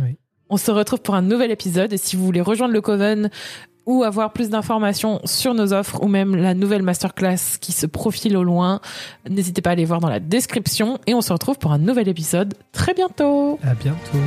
[0.00, 0.16] Oui.
[0.48, 1.92] On se retrouve pour un nouvel épisode.
[1.92, 3.30] Et si vous voulez rejoindre le Coven
[3.86, 8.36] ou avoir plus d'informations sur nos offres ou même la nouvelle masterclass qui se profile
[8.36, 8.80] au loin,
[9.28, 10.98] n'hésitez pas à aller voir dans la description.
[11.06, 13.58] Et on se retrouve pour un nouvel épisode très bientôt.
[13.62, 14.18] À bientôt.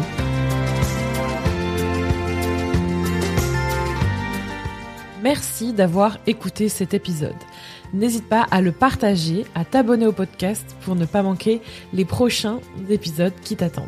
[5.22, 7.36] Merci d'avoir écouté cet épisode.
[7.94, 12.60] N'hésite pas à le partager, à t'abonner au podcast pour ne pas manquer les prochains
[12.90, 13.88] épisodes qui t'attendent.